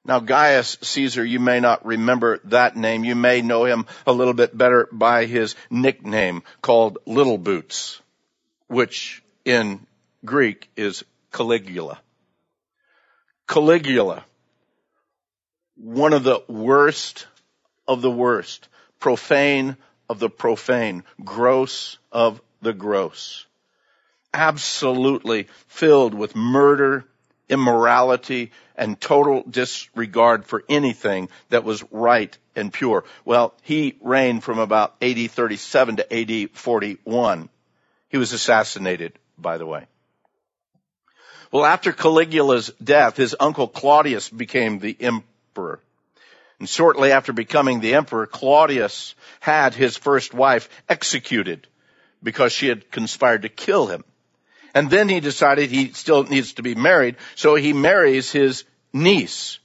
Now 0.04 0.20
Gaius 0.20 0.78
Caesar, 0.82 1.24
you 1.24 1.40
may 1.40 1.60
not 1.60 1.84
remember 1.84 2.38
that 2.44 2.76
name. 2.76 3.04
You 3.04 3.14
may 3.14 3.42
know 3.42 3.64
him 3.64 3.86
a 4.06 4.12
little 4.12 4.34
bit 4.34 4.56
better 4.56 4.88
by 4.92 5.24
his 5.24 5.56
nickname 5.70 6.42
called 6.60 6.98
Little 7.06 7.38
Boots, 7.38 8.00
which 8.68 9.22
in 9.44 9.86
Greek 10.24 10.70
is 10.76 11.04
Caligula. 11.32 11.98
Caligula, 13.48 14.24
one 15.76 16.12
of 16.12 16.22
the 16.22 16.42
worst 16.48 17.26
of 17.88 18.02
the 18.02 18.10
worst, 18.10 18.68
profane 19.00 19.76
of 20.14 20.20
the 20.20 20.30
profane, 20.30 21.02
gross 21.24 21.98
of 22.12 22.40
the 22.62 22.72
gross. 22.72 23.46
Absolutely 24.32 25.48
filled 25.66 26.14
with 26.14 26.36
murder, 26.36 27.04
immorality, 27.48 28.52
and 28.76 29.00
total 29.00 29.42
disregard 29.42 30.44
for 30.44 30.62
anything 30.68 31.28
that 31.48 31.64
was 31.64 31.82
right 31.90 32.36
and 32.54 32.72
pure. 32.72 33.04
Well, 33.24 33.54
he 33.62 33.96
reigned 34.00 34.44
from 34.44 34.60
about 34.60 34.94
AD 35.02 35.30
37 35.30 35.96
to 35.96 36.44
AD 36.44 36.50
41. 36.52 37.48
He 38.08 38.16
was 38.16 38.32
assassinated, 38.32 39.14
by 39.36 39.58
the 39.58 39.66
way. 39.66 39.86
Well, 41.50 41.64
after 41.64 41.92
Caligula's 41.92 42.72
death, 42.82 43.16
his 43.16 43.34
uncle 43.40 43.66
Claudius 43.66 44.28
became 44.28 44.78
the 44.78 44.96
emperor. 45.00 45.80
And 46.58 46.68
shortly 46.68 47.12
after 47.12 47.32
becoming 47.32 47.80
the 47.80 47.94
emperor, 47.94 48.26
Claudius 48.26 49.14
had 49.40 49.74
his 49.74 49.96
first 49.96 50.32
wife 50.32 50.68
executed 50.88 51.66
because 52.22 52.52
she 52.52 52.68
had 52.68 52.90
conspired 52.90 53.42
to 53.42 53.48
kill 53.48 53.86
him. 53.86 54.04
And 54.74 54.90
then 54.90 55.08
he 55.08 55.20
decided 55.20 55.70
he 55.70 55.92
still 55.92 56.24
needs 56.24 56.54
to 56.54 56.62
be 56.62 56.74
married, 56.74 57.16
so 57.36 57.54
he 57.54 57.72
marries 57.72 58.32
his 58.32 58.64
niece, 58.92 59.58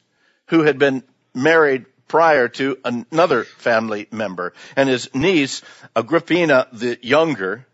who 0.48 0.64
had 0.64 0.78
been 0.78 1.04
married 1.34 1.86
prior 2.08 2.48
to 2.48 2.78
another 2.84 3.44
family 3.44 4.08
member. 4.12 4.54
And 4.76 4.90
his 4.90 5.14
niece, 5.16 5.62
Agrippina 5.96 6.68
the 6.74 7.00
younger, 7.02 7.66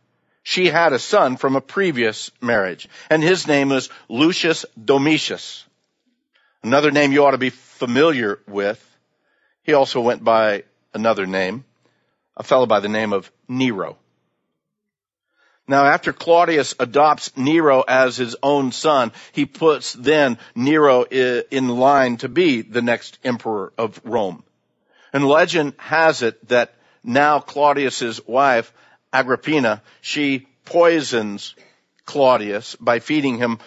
she 0.43 0.67
had 0.67 0.93
a 0.93 0.99
son 0.99 1.37
from 1.37 1.55
a 1.55 1.61
previous 1.61 2.29
marriage, 2.39 2.87
and 3.09 3.23
his 3.23 3.47
name 3.47 3.69
was 3.69 3.89
Lucius 4.07 4.65
Domitius. 4.81 5.65
Another 6.61 6.91
name 6.91 7.11
you 7.11 7.25
ought 7.25 7.31
to 7.31 7.37
be 7.37 7.49
familiar 7.49 8.39
with. 8.47 8.79
He 9.65 9.73
also 9.73 9.99
went 9.99 10.23
by 10.23 10.63
another 10.93 11.25
name, 11.25 11.65
a 12.37 12.43
fellow 12.43 12.67
by 12.67 12.79
the 12.79 12.87
name 12.87 13.13
of 13.13 13.31
Nero. 13.47 13.97
Now 15.67 15.85
after 15.85 16.13
Claudius 16.13 16.75
adopts 16.79 17.35
Nero 17.35 17.81
as 17.81 18.15
his 18.15 18.35
own 18.43 18.71
son, 18.71 19.11
he 19.31 19.47
puts 19.47 19.93
then 19.93 20.37
Nero 20.53 21.01
in 21.01 21.67
line 21.67 22.17
to 22.17 22.29
be 22.29 22.61
the 22.61 22.83
next 22.83 23.17
emperor 23.23 23.73
of 23.75 23.99
Rome. 24.03 24.43
And 25.11 25.27
legend 25.27 25.73
has 25.77 26.21
it 26.21 26.47
that 26.49 26.75
now 27.03 27.39
Claudius's 27.39 28.25
wife, 28.27 28.71
Agrippina, 29.11 29.81
she 30.01 30.47
poisons 30.65 31.55
Claudius 32.05 32.75
by 32.75 32.99
feeding 32.99 33.39
him 33.39 33.57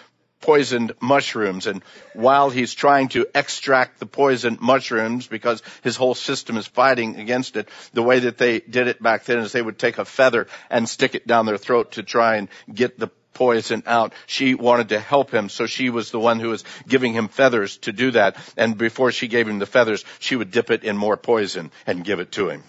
poisoned 0.41 0.93
mushrooms. 1.01 1.67
And 1.67 1.83
while 2.13 2.49
he's 2.49 2.73
trying 2.73 3.09
to 3.09 3.27
extract 3.35 3.99
the 3.99 4.05
poisoned 4.05 4.61
mushrooms 4.61 5.27
because 5.27 5.61
his 5.83 5.95
whole 5.95 6.15
system 6.15 6.57
is 6.57 6.67
fighting 6.67 7.19
against 7.19 7.55
it, 7.55 7.69
the 7.93 8.03
way 8.03 8.19
that 8.19 8.37
they 8.37 8.59
did 8.59 8.87
it 8.87 9.01
back 9.01 9.25
then 9.25 9.39
is 9.39 9.51
they 9.51 9.61
would 9.61 9.79
take 9.79 9.97
a 9.97 10.05
feather 10.05 10.47
and 10.69 10.87
stick 10.87 11.15
it 11.15 11.27
down 11.27 11.45
their 11.45 11.57
throat 11.57 11.93
to 11.93 12.03
try 12.03 12.37
and 12.37 12.47
get 12.73 12.97
the 12.97 13.09
poison 13.33 13.83
out. 13.85 14.13
She 14.25 14.55
wanted 14.55 14.89
to 14.89 14.99
help 14.99 15.31
him, 15.31 15.49
so 15.49 15.65
she 15.65 15.89
was 15.89 16.11
the 16.11 16.19
one 16.19 16.39
who 16.39 16.49
was 16.49 16.63
giving 16.87 17.13
him 17.13 17.27
feathers 17.27 17.77
to 17.79 17.91
do 17.91 18.11
that. 18.11 18.35
And 18.57 18.77
before 18.77 19.11
she 19.11 19.27
gave 19.27 19.47
him 19.47 19.59
the 19.59 19.65
feathers, 19.65 20.03
she 20.19 20.35
would 20.35 20.51
dip 20.51 20.71
it 20.71 20.83
in 20.83 20.97
more 20.97 21.17
poison 21.17 21.71
and 21.85 22.03
give 22.03 22.19
it 22.19 22.33
to 22.33 22.49
him. 22.49 22.63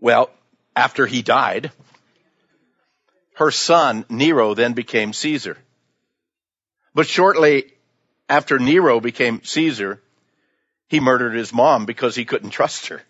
Well, 0.00 0.30
after 0.76 1.06
he 1.06 1.22
died, 1.22 1.72
her 3.36 3.50
son, 3.50 4.04
Nero, 4.08 4.54
then 4.54 4.74
became 4.74 5.12
Caesar. 5.12 5.56
But 6.94 7.08
shortly 7.08 7.72
after 8.28 8.58
Nero 8.58 9.00
became 9.00 9.42
Caesar, 9.44 10.00
he 10.88 11.00
murdered 11.00 11.34
his 11.34 11.52
mom 11.52 11.86
because 11.86 12.14
he 12.14 12.24
couldn't 12.24 12.50
trust 12.50 12.86
her. 12.86 13.02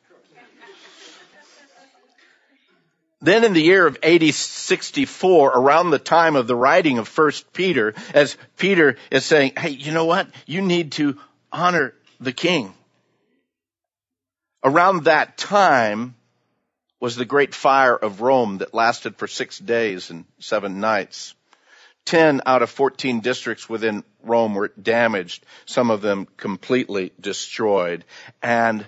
Then 3.21 3.45
in 3.45 3.55
the 3.55 3.63
year 3.63 3.87
of 3.87 3.97
AD 4.03 4.23
64, 4.35 5.53
around 5.53 5.91
the 5.91 5.99
time 5.99 6.37
of 6.37 6.47
the 6.47 6.55
writing 6.55 6.99
of 6.99 7.09
First 7.09 7.55
Peter, 7.55 7.95
as 8.13 8.37
Peter 8.59 8.97
is 9.11 9.25
saying, 9.25 9.53
hey, 9.57 9.71
you 9.71 9.93
know 9.93 10.05
what? 10.05 10.29
You 10.47 10.61
need 10.61 10.93
to 10.93 11.19
honor 11.51 11.95
the 12.21 12.33
king. 12.33 12.75
Around 14.63 15.05
that 15.05 15.39
time 15.39 16.17
was 17.01 17.17
the 17.17 17.25
great 17.25 17.55
fire 17.55 17.97
of 17.97 18.21
Rome 18.21 18.59
that 18.59 18.75
lasted 18.75 19.17
for 19.17 19.27
six 19.27 19.59
days 19.59 20.11
and 20.11 20.27
seven 20.39 20.81
nights. 20.81 21.35
10 22.05 22.43
out 22.45 22.63
of 22.63 22.71
14 22.71 23.21
districts 23.21 23.69
within 23.69 24.05
Rome 24.23 24.55
were 24.55 24.73
damaged, 24.81 25.45
some 25.65 25.91
of 25.91 26.03
them 26.03 26.27
completely 26.37 27.13
destroyed. 27.21 28.05
And 28.43 28.87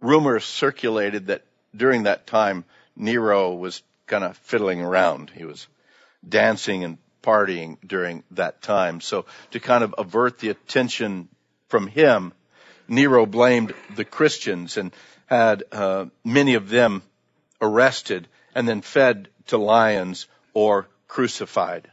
rumors 0.00 0.44
circulated 0.44 1.28
that 1.28 1.44
during 1.74 2.04
that 2.04 2.26
time, 2.26 2.64
Nero 2.94 3.54
was 3.54 3.82
kind 4.06 4.24
of 4.24 4.36
fiddling 4.38 4.80
around. 4.80 5.30
He 5.30 5.44
was 5.44 5.66
dancing 6.26 6.84
and 6.84 6.98
partying 7.22 7.76
during 7.84 8.22
that 8.32 8.62
time. 8.62 9.00
So 9.00 9.26
to 9.50 9.60
kind 9.60 9.82
of 9.82 9.94
avert 9.98 10.38
the 10.38 10.50
attention 10.50 11.28
from 11.68 11.88
him, 11.88 12.32
Nero 12.88 13.26
blamed 13.26 13.74
the 13.96 14.04
Christians 14.04 14.76
and 14.76 14.92
had 15.26 15.64
uh, 15.72 16.06
many 16.24 16.54
of 16.54 16.68
them 16.68 17.02
arrested 17.60 18.28
and 18.54 18.68
then 18.68 18.80
fed 18.80 19.28
to 19.48 19.58
lions 19.58 20.26
or 20.54 20.86
crucified. 21.08 21.90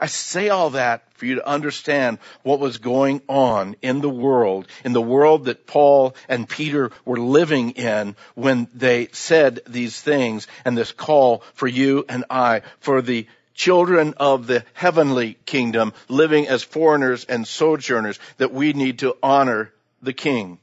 I 0.00 0.06
say 0.06 0.48
all 0.48 0.70
that 0.70 1.04
for 1.14 1.26
you 1.26 1.36
to 1.36 1.48
understand 1.48 2.18
what 2.42 2.60
was 2.60 2.78
going 2.78 3.22
on 3.28 3.76
in 3.82 4.00
the 4.00 4.10
world, 4.10 4.66
in 4.84 4.92
the 4.92 5.00
world 5.02 5.46
that 5.46 5.66
Paul 5.66 6.14
and 6.28 6.48
Peter 6.48 6.90
were 7.04 7.18
living 7.18 7.72
in 7.72 8.16
when 8.34 8.68
they 8.74 9.08
said 9.12 9.60
these 9.66 10.00
things 10.00 10.46
and 10.64 10.76
this 10.76 10.92
call 10.92 11.42
for 11.54 11.68
you 11.68 12.04
and 12.08 12.24
I, 12.28 12.62
for 12.80 13.02
the 13.02 13.26
children 13.54 14.14
of 14.16 14.46
the 14.46 14.64
heavenly 14.72 15.38
kingdom 15.46 15.92
living 16.08 16.48
as 16.48 16.64
foreigners 16.64 17.24
and 17.24 17.46
sojourners 17.46 18.18
that 18.38 18.52
we 18.52 18.72
need 18.72 18.98
to 19.00 19.16
honor 19.22 19.72
the 20.02 20.12
king. 20.12 20.58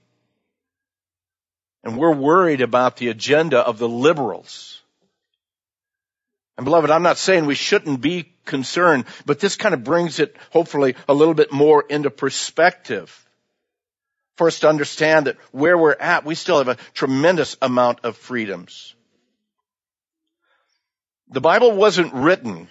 And 1.84 1.98
we're 1.98 2.14
worried 2.14 2.62
about 2.62 2.98
the 2.98 3.08
agenda 3.08 3.60
of 3.60 3.80
the 3.80 3.90
liberals 3.90 4.82
and 6.62 6.66
beloved, 6.66 6.92
I'm 6.92 7.02
not 7.02 7.18
saying 7.18 7.48
we 7.48 7.56
shouldn't 7.56 8.02
be 8.02 8.31
concerned, 8.46 9.06
but 9.26 9.40
this 9.40 9.56
kind 9.56 9.74
of 9.74 9.84
brings 9.84 10.20
it 10.20 10.36
hopefully 10.52 10.96
a 11.08 11.14
little 11.14 11.34
bit 11.34 11.52
more 11.52 11.84
into 11.88 12.10
perspective. 12.10 13.18
For 14.38 14.48
us 14.48 14.60
to 14.62 14.70
understand 14.70 15.28
that 15.28 15.38
where 15.52 15.78
we're 15.78 15.96
at, 16.00 16.26
we 16.26 16.36
still 16.36 16.58
have 16.58 16.68
a 16.68 16.78
tremendous 16.94 17.58
amount 17.62 18.00
of 18.04 18.18
freedoms. 18.18 18.96
The 21.30 21.42
Bible 21.42 21.72
wasn't 21.74 22.14
written 22.14 22.68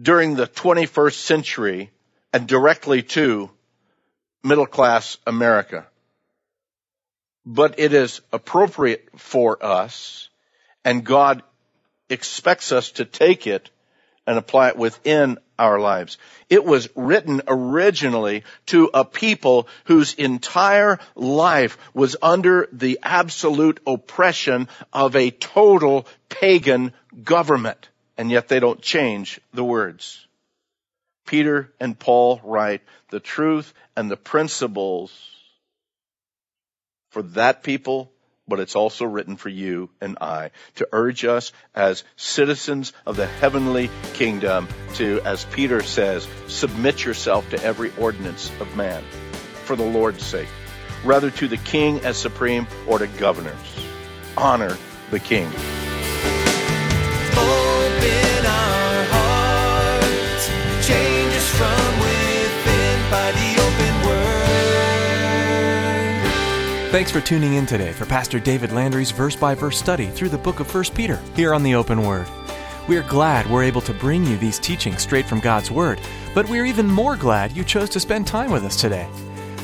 during 0.00 0.34
the 0.34 0.46
21st 0.46 1.14
century 1.14 1.90
and 2.32 2.46
directly 2.46 3.02
to 3.02 3.50
middle 4.42 4.66
class 4.66 5.16
America. 5.26 5.86
But 7.44 7.78
it 7.78 7.92
is 7.92 8.20
appropriate 8.32 9.08
for 9.16 9.64
us 9.64 10.28
and 10.84 11.04
God 11.04 11.42
expects 12.08 12.70
us 12.70 12.92
to 12.92 13.04
take 13.04 13.48
it 13.48 13.70
and 14.26 14.38
apply 14.38 14.68
it 14.68 14.76
within 14.76 15.38
our 15.58 15.78
lives. 15.78 16.18
It 16.50 16.64
was 16.64 16.88
written 16.94 17.42
originally 17.46 18.44
to 18.66 18.90
a 18.92 19.04
people 19.04 19.68
whose 19.84 20.14
entire 20.14 20.98
life 21.14 21.78
was 21.94 22.16
under 22.20 22.68
the 22.72 22.98
absolute 23.02 23.80
oppression 23.86 24.68
of 24.92 25.16
a 25.16 25.30
total 25.30 26.06
pagan 26.28 26.92
government. 27.22 27.88
And 28.18 28.30
yet 28.30 28.48
they 28.48 28.60
don't 28.60 28.80
change 28.80 29.40
the 29.52 29.64
words. 29.64 30.26
Peter 31.26 31.72
and 31.80 31.98
Paul 31.98 32.40
write 32.44 32.82
the 33.10 33.20
truth 33.20 33.72
and 33.96 34.10
the 34.10 34.16
principles 34.16 35.12
for 37.10 37.22
that 37.22 37.62
people 37.62 38.12
but 38.48 38.60
it's 38.60 38.76
also 38.76 39.04
written 39.04 39.36
for 39.36 39.48
you 39.48 39.90
and 40.00 40.18
I 40.20 40.50
to 40.76 40.88
urge 40.92 41.24
us 41.24 41.52
as 41.74 42.04
citizens 42.16 42.92
of 43.04 43.16
the 43.16 43.26
heavenly 43.26 43.90
kingdom 44.14 44.68
to, 44.94 45.20
as 45.24 45.44
Peter 45.46 45.82
says, 45.82 46.28
submit 46.48 47.04
yourself 47.04 47.48
to 47.50 47.62
every 47.62 47.92
ordinance 47.98 48.50
of 48.60 48.76
man 48.76 49.02
for 49.64 49.76
the 49.76 49.84
Lord's 49.84 50.24
sake, 50.24 50.48
rather 51.04 51.30
to 51.30 51.48
the 51.48 51.56
king 51.56 52.00
as 52.00 52.16
supreme 52.16 52.66
or 52.86 52.98
to 52.98 53.06
governors. 53.06 53.86
Honor 54.36 54.76
the 55.10 55.20
king. 55.20 55.50
Thanks 66.96 67.10
for 67.10 67.20
tuning 67.20 67.56
in 67.56 67.66
today 67.66 67.92
for 67.92 68.06
Pastor 68.06 68.40
David 68.40 68.72
Landry's 68.72 69.10
verse 69.10 69.36
by 69.36 69.54
verse 69.54 69.78
study 69.78 70.06
through 70.06 70.30
the 70.30 70.38
book 70.38 70.60
of 70.60 70.74
1 70.74 70.84
Peter 70.94 71.20
here 71.34 71.52
on 71.52 71.62
the 71.62 71.74
Open 71.74 72.00
Word. 72.00 72.26
We 72.88 72.96
are 72.96 73.02
glad 73.02 73.46
we're 73.50 73.64
able 73.64 73.82
to 73.82 73.92
bring 73.92 74.24
you 74.24 74.38
these 74.38 74.58
teachings 74.58 75.02
straight 75.02 75.26
from 75.26 75.40
God's 75.40 75.70
Word, 75.70 76.00
but 76.34 76.48
we're 76.48 76.64
even 76.64 76.86
more 76.86 77.14
glad 77.14 77.52
you 77.52 77.64
chose 77.64 77.90
to 77.90 78.00
spend 78.00 78.26
time 78.26 78.50
with 78.50 78.64
us 78.64 78.80
today. 78.80 79.06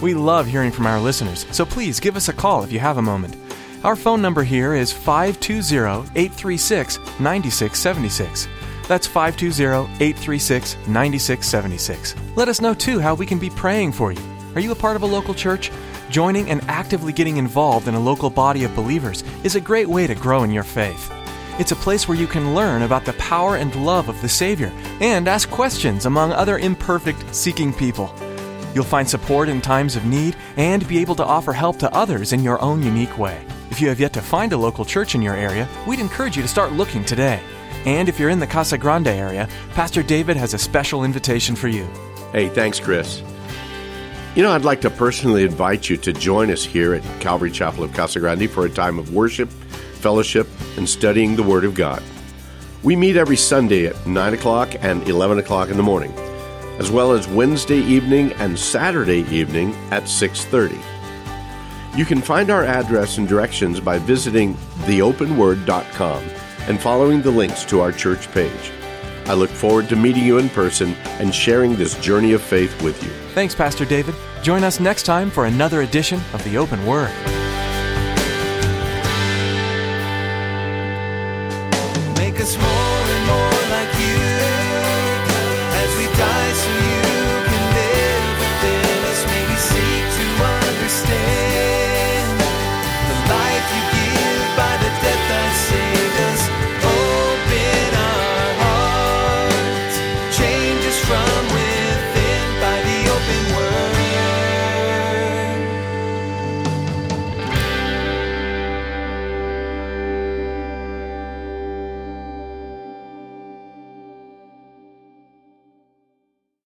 We 0.03 0.13
love 0.13 0.47
hearing 0.47 0.71
from 0.71 0.87
our 0.87 1.01
listeners, 1.01 1.47
so 1.53 1.65
please 1.65 2.01
give 2.01 2.17
us 2.17 2.29
a 2.29 2.35
call 2.35 2.65
if 2.65 2.71
you 2.71 2.81
have 2.81 2.99
a 2.99 3.03
moment. 3.03 3.35
Our 3.83 3.97
phone 3.97 4.21
number 4.21 4.43
here 4.43 4.75
is 4.75 4.93
520 4.93 6.11
836 6.15 6.99
9676. 7.19 8.47
That's 8.87 9.07
520 9.07 9.91
836 10.05 10.77
9676. 10.87 12.15
Let 12.37 12.49
us 12.49 12.61
know 12.61 12.75
too 12.75 13.01
how 13.01 13.15
we 13.15 13.25
can 13.25 13.39
be 13.39 13.49
praying 13.49 13.93
for 13.93 14.13
you. 14.13 14.21
Are 14.55 14.61
you 14.61 14.73
a 14.73 14.75
part 14.75 14.97
of 14.97 15.03
a 15.03 15.07
local 15.07 15.33
church? 15.33 15.71
Joining 16.13 16.51
and 16.51 16.61
actively 16.69 17.11
getting 17.11 17.39
involved 17.39 17.89
in 17.89 17.95
a 17.95 17.99
local 17.99 18.29
body 18.29 18.65
of 18.65 18.77
believers 18.77 19.25
is 19.45 19.55
a 19.55 19.61
great 19.63 19.89
way 19.89 20.07
to 20.07 20.15
grow 20.15 20.43
in 20.43 20.51
your 20.51 20.63
faith. 20.63 21.11
It's 21.59 21.73
a 21.73 21.77
place 21.77 22.07
where 22.07 22.19
you 22.19 22.27
can 22.27 22.55
learn 22.55 22.83
about 22.83 23.07
the 23.07 23.15
power 23.15 23.57
and 23.57 23.75
love 23.83 24.11
of 24.11 24.21
the 24.21 24.29
Savior 24.29 24.71
and 25.01 25.27
ask 25.27 25.49
questions 25.49 26.05
among 26.05 26.33
other 26.33 26.59
imperfect, 26.59 27.35
seeking 27.35 27.73
people. 27.73 28.15
You'll 28.75 28.85
find 28.85 29.09
support 29.09 29.49
in 29.49 29.63
times 29.63 29.97
of 29.97 30.05
need 30.05 30.37
and 30.59 30.87
be 30.87 30.99
able 30.99 31.15
to 31.15 31.25
offer 31.25 31.55
help 31.55 31.79
to 31.79 31.95
others 31.95 32.35
in 32.35 32.43
your 32.43 32.61
own 32.61 32.83
unique 32.83 33.17
way. 33.17 33.43
If 33.71 33.81
you 33.81 33.89
have 33.89 33.99
yet 33.99 34.13
to 34.13 34.21
find 34.21 34.53
a 34.53 34.59
local 34.59 34.85
church 34.85 35.15
in 35.15 35.23
your 35.23 35.35
area, 35.35 35.67
we'd 35.89 35.99
encourage 35.99 36.37
you 36.37 36.43
to 36.43 36.49
start 36.49 36.73
looking 36.73 37.07
today. 37.07 37.41
And 37.87 38.07
if 38.07 38.21
you're 38.21 38.29
in 38.29 38.39
the 38.39 38.47
Casa 38.47 38.77
Grande 38.77 39.09
area, 39.09 39.49
Pastor 39.73 40.03
David 40.03 40.37
has 40.37 40.53
a 40.53 40.59
special 40.59 41.05
invitation 41.05 41.57
for 41.57 41.69
you. 41.69 41.89
Hey, 42.33 42.51
thanks, 42.51 42.79
Chris. 42.79 43.23
You 44.35 44.43
know, 44.43 44.53
I'd 44.53 44.65
like 44.65 44.81
to 44.81 44.89
personally 44.89 45.45
invite 45.45 45.91
you 45.91 45.99
to 45.99 46.11
join 46.11 46.51
us 46.51 46.65
here 46.65 46.95
at 46.95 47.21
Calvary 47.21 47.51
Chapel 47.51 47.85
of 47.85 47.93
Casa 47.93 48.19
Grande 48.19 48.51
for 48.51 48.65
a 48.65 48.71
time 48.71 48.99
of 48.99 49.13
worship, 49.13 49.51
fellowship, 49.51 50.49
and 50.79 50.89
studying 50.89 51.37
the 51.37 51.43
Word 51.43 51.67
of 51.67 51.75
God. 51.75 52.03
We 52.83 52.97
meet 52.97 53.19
every 53.19 53.37
Sunday 53.37 53.85
at 53.85 54.07
9 54.07 54.33
o'clock 54.33 54.75
and 54.81 55.07
11 55.07 55.39
o'clock 55.39 55.69
in 55.69 55.77
the 55.77 55.83
morning, 55.83 56.15
as 56.79 56.91
well 56.91 57.13
as 57.13 57.29
Wednesday 57.29 57.81
evening 57.81 58.33
and 58.39 58.59
Saturday 58.59 59.27
evening 59.31 59.75
at 59.91 60.09
6:30. 60.09 60.81
You 61.95 62.07
can 62.07 62.23
find 62.23 62.49
our 62.49 62.65
address 62.65 63.19
and 63.19 63.29
directions 63.29 63.81
by 63.81 63.99
visiting 63.99 64.55
theopenword.com 64.87 66.25
and 66.69 66.81
following 66.81 67.21
the 67.21 67.31
links 67.31 67.65
to 67.65 67.83
our 67.83 67.93
church 67.93 68.33
page. 68.33 68.73
I 69.27 69.35
look 69.35 69.51
forward 69.51 69.89
to 69.89 69.97
meeting 69.97 70.25
you 70.25 70.39
in 70.39 70.49
person 70.49 70.95
and 71.21 71.35
sharing 71.35 71.77
this 71.77 71.99
journey 72.01 72.33
of 72.33 72.43
faith 72.43 72.81
with 72.83 73.03
you. 73.03 73.11
Thanks, 73.35 73.55
Pastor 73.55 73.85
David. 73.85 74.15
Join 74.43 74.65
us 74.65 74.81
next 74.81 75.05
time 75.05 75.31
for 75.31 75.47
another 75.47 75.83
edition 75.83 76.21
of 76.33 76.43
The 76.45 76.57
Open 76.57 76.85
Word. 76.87 77.13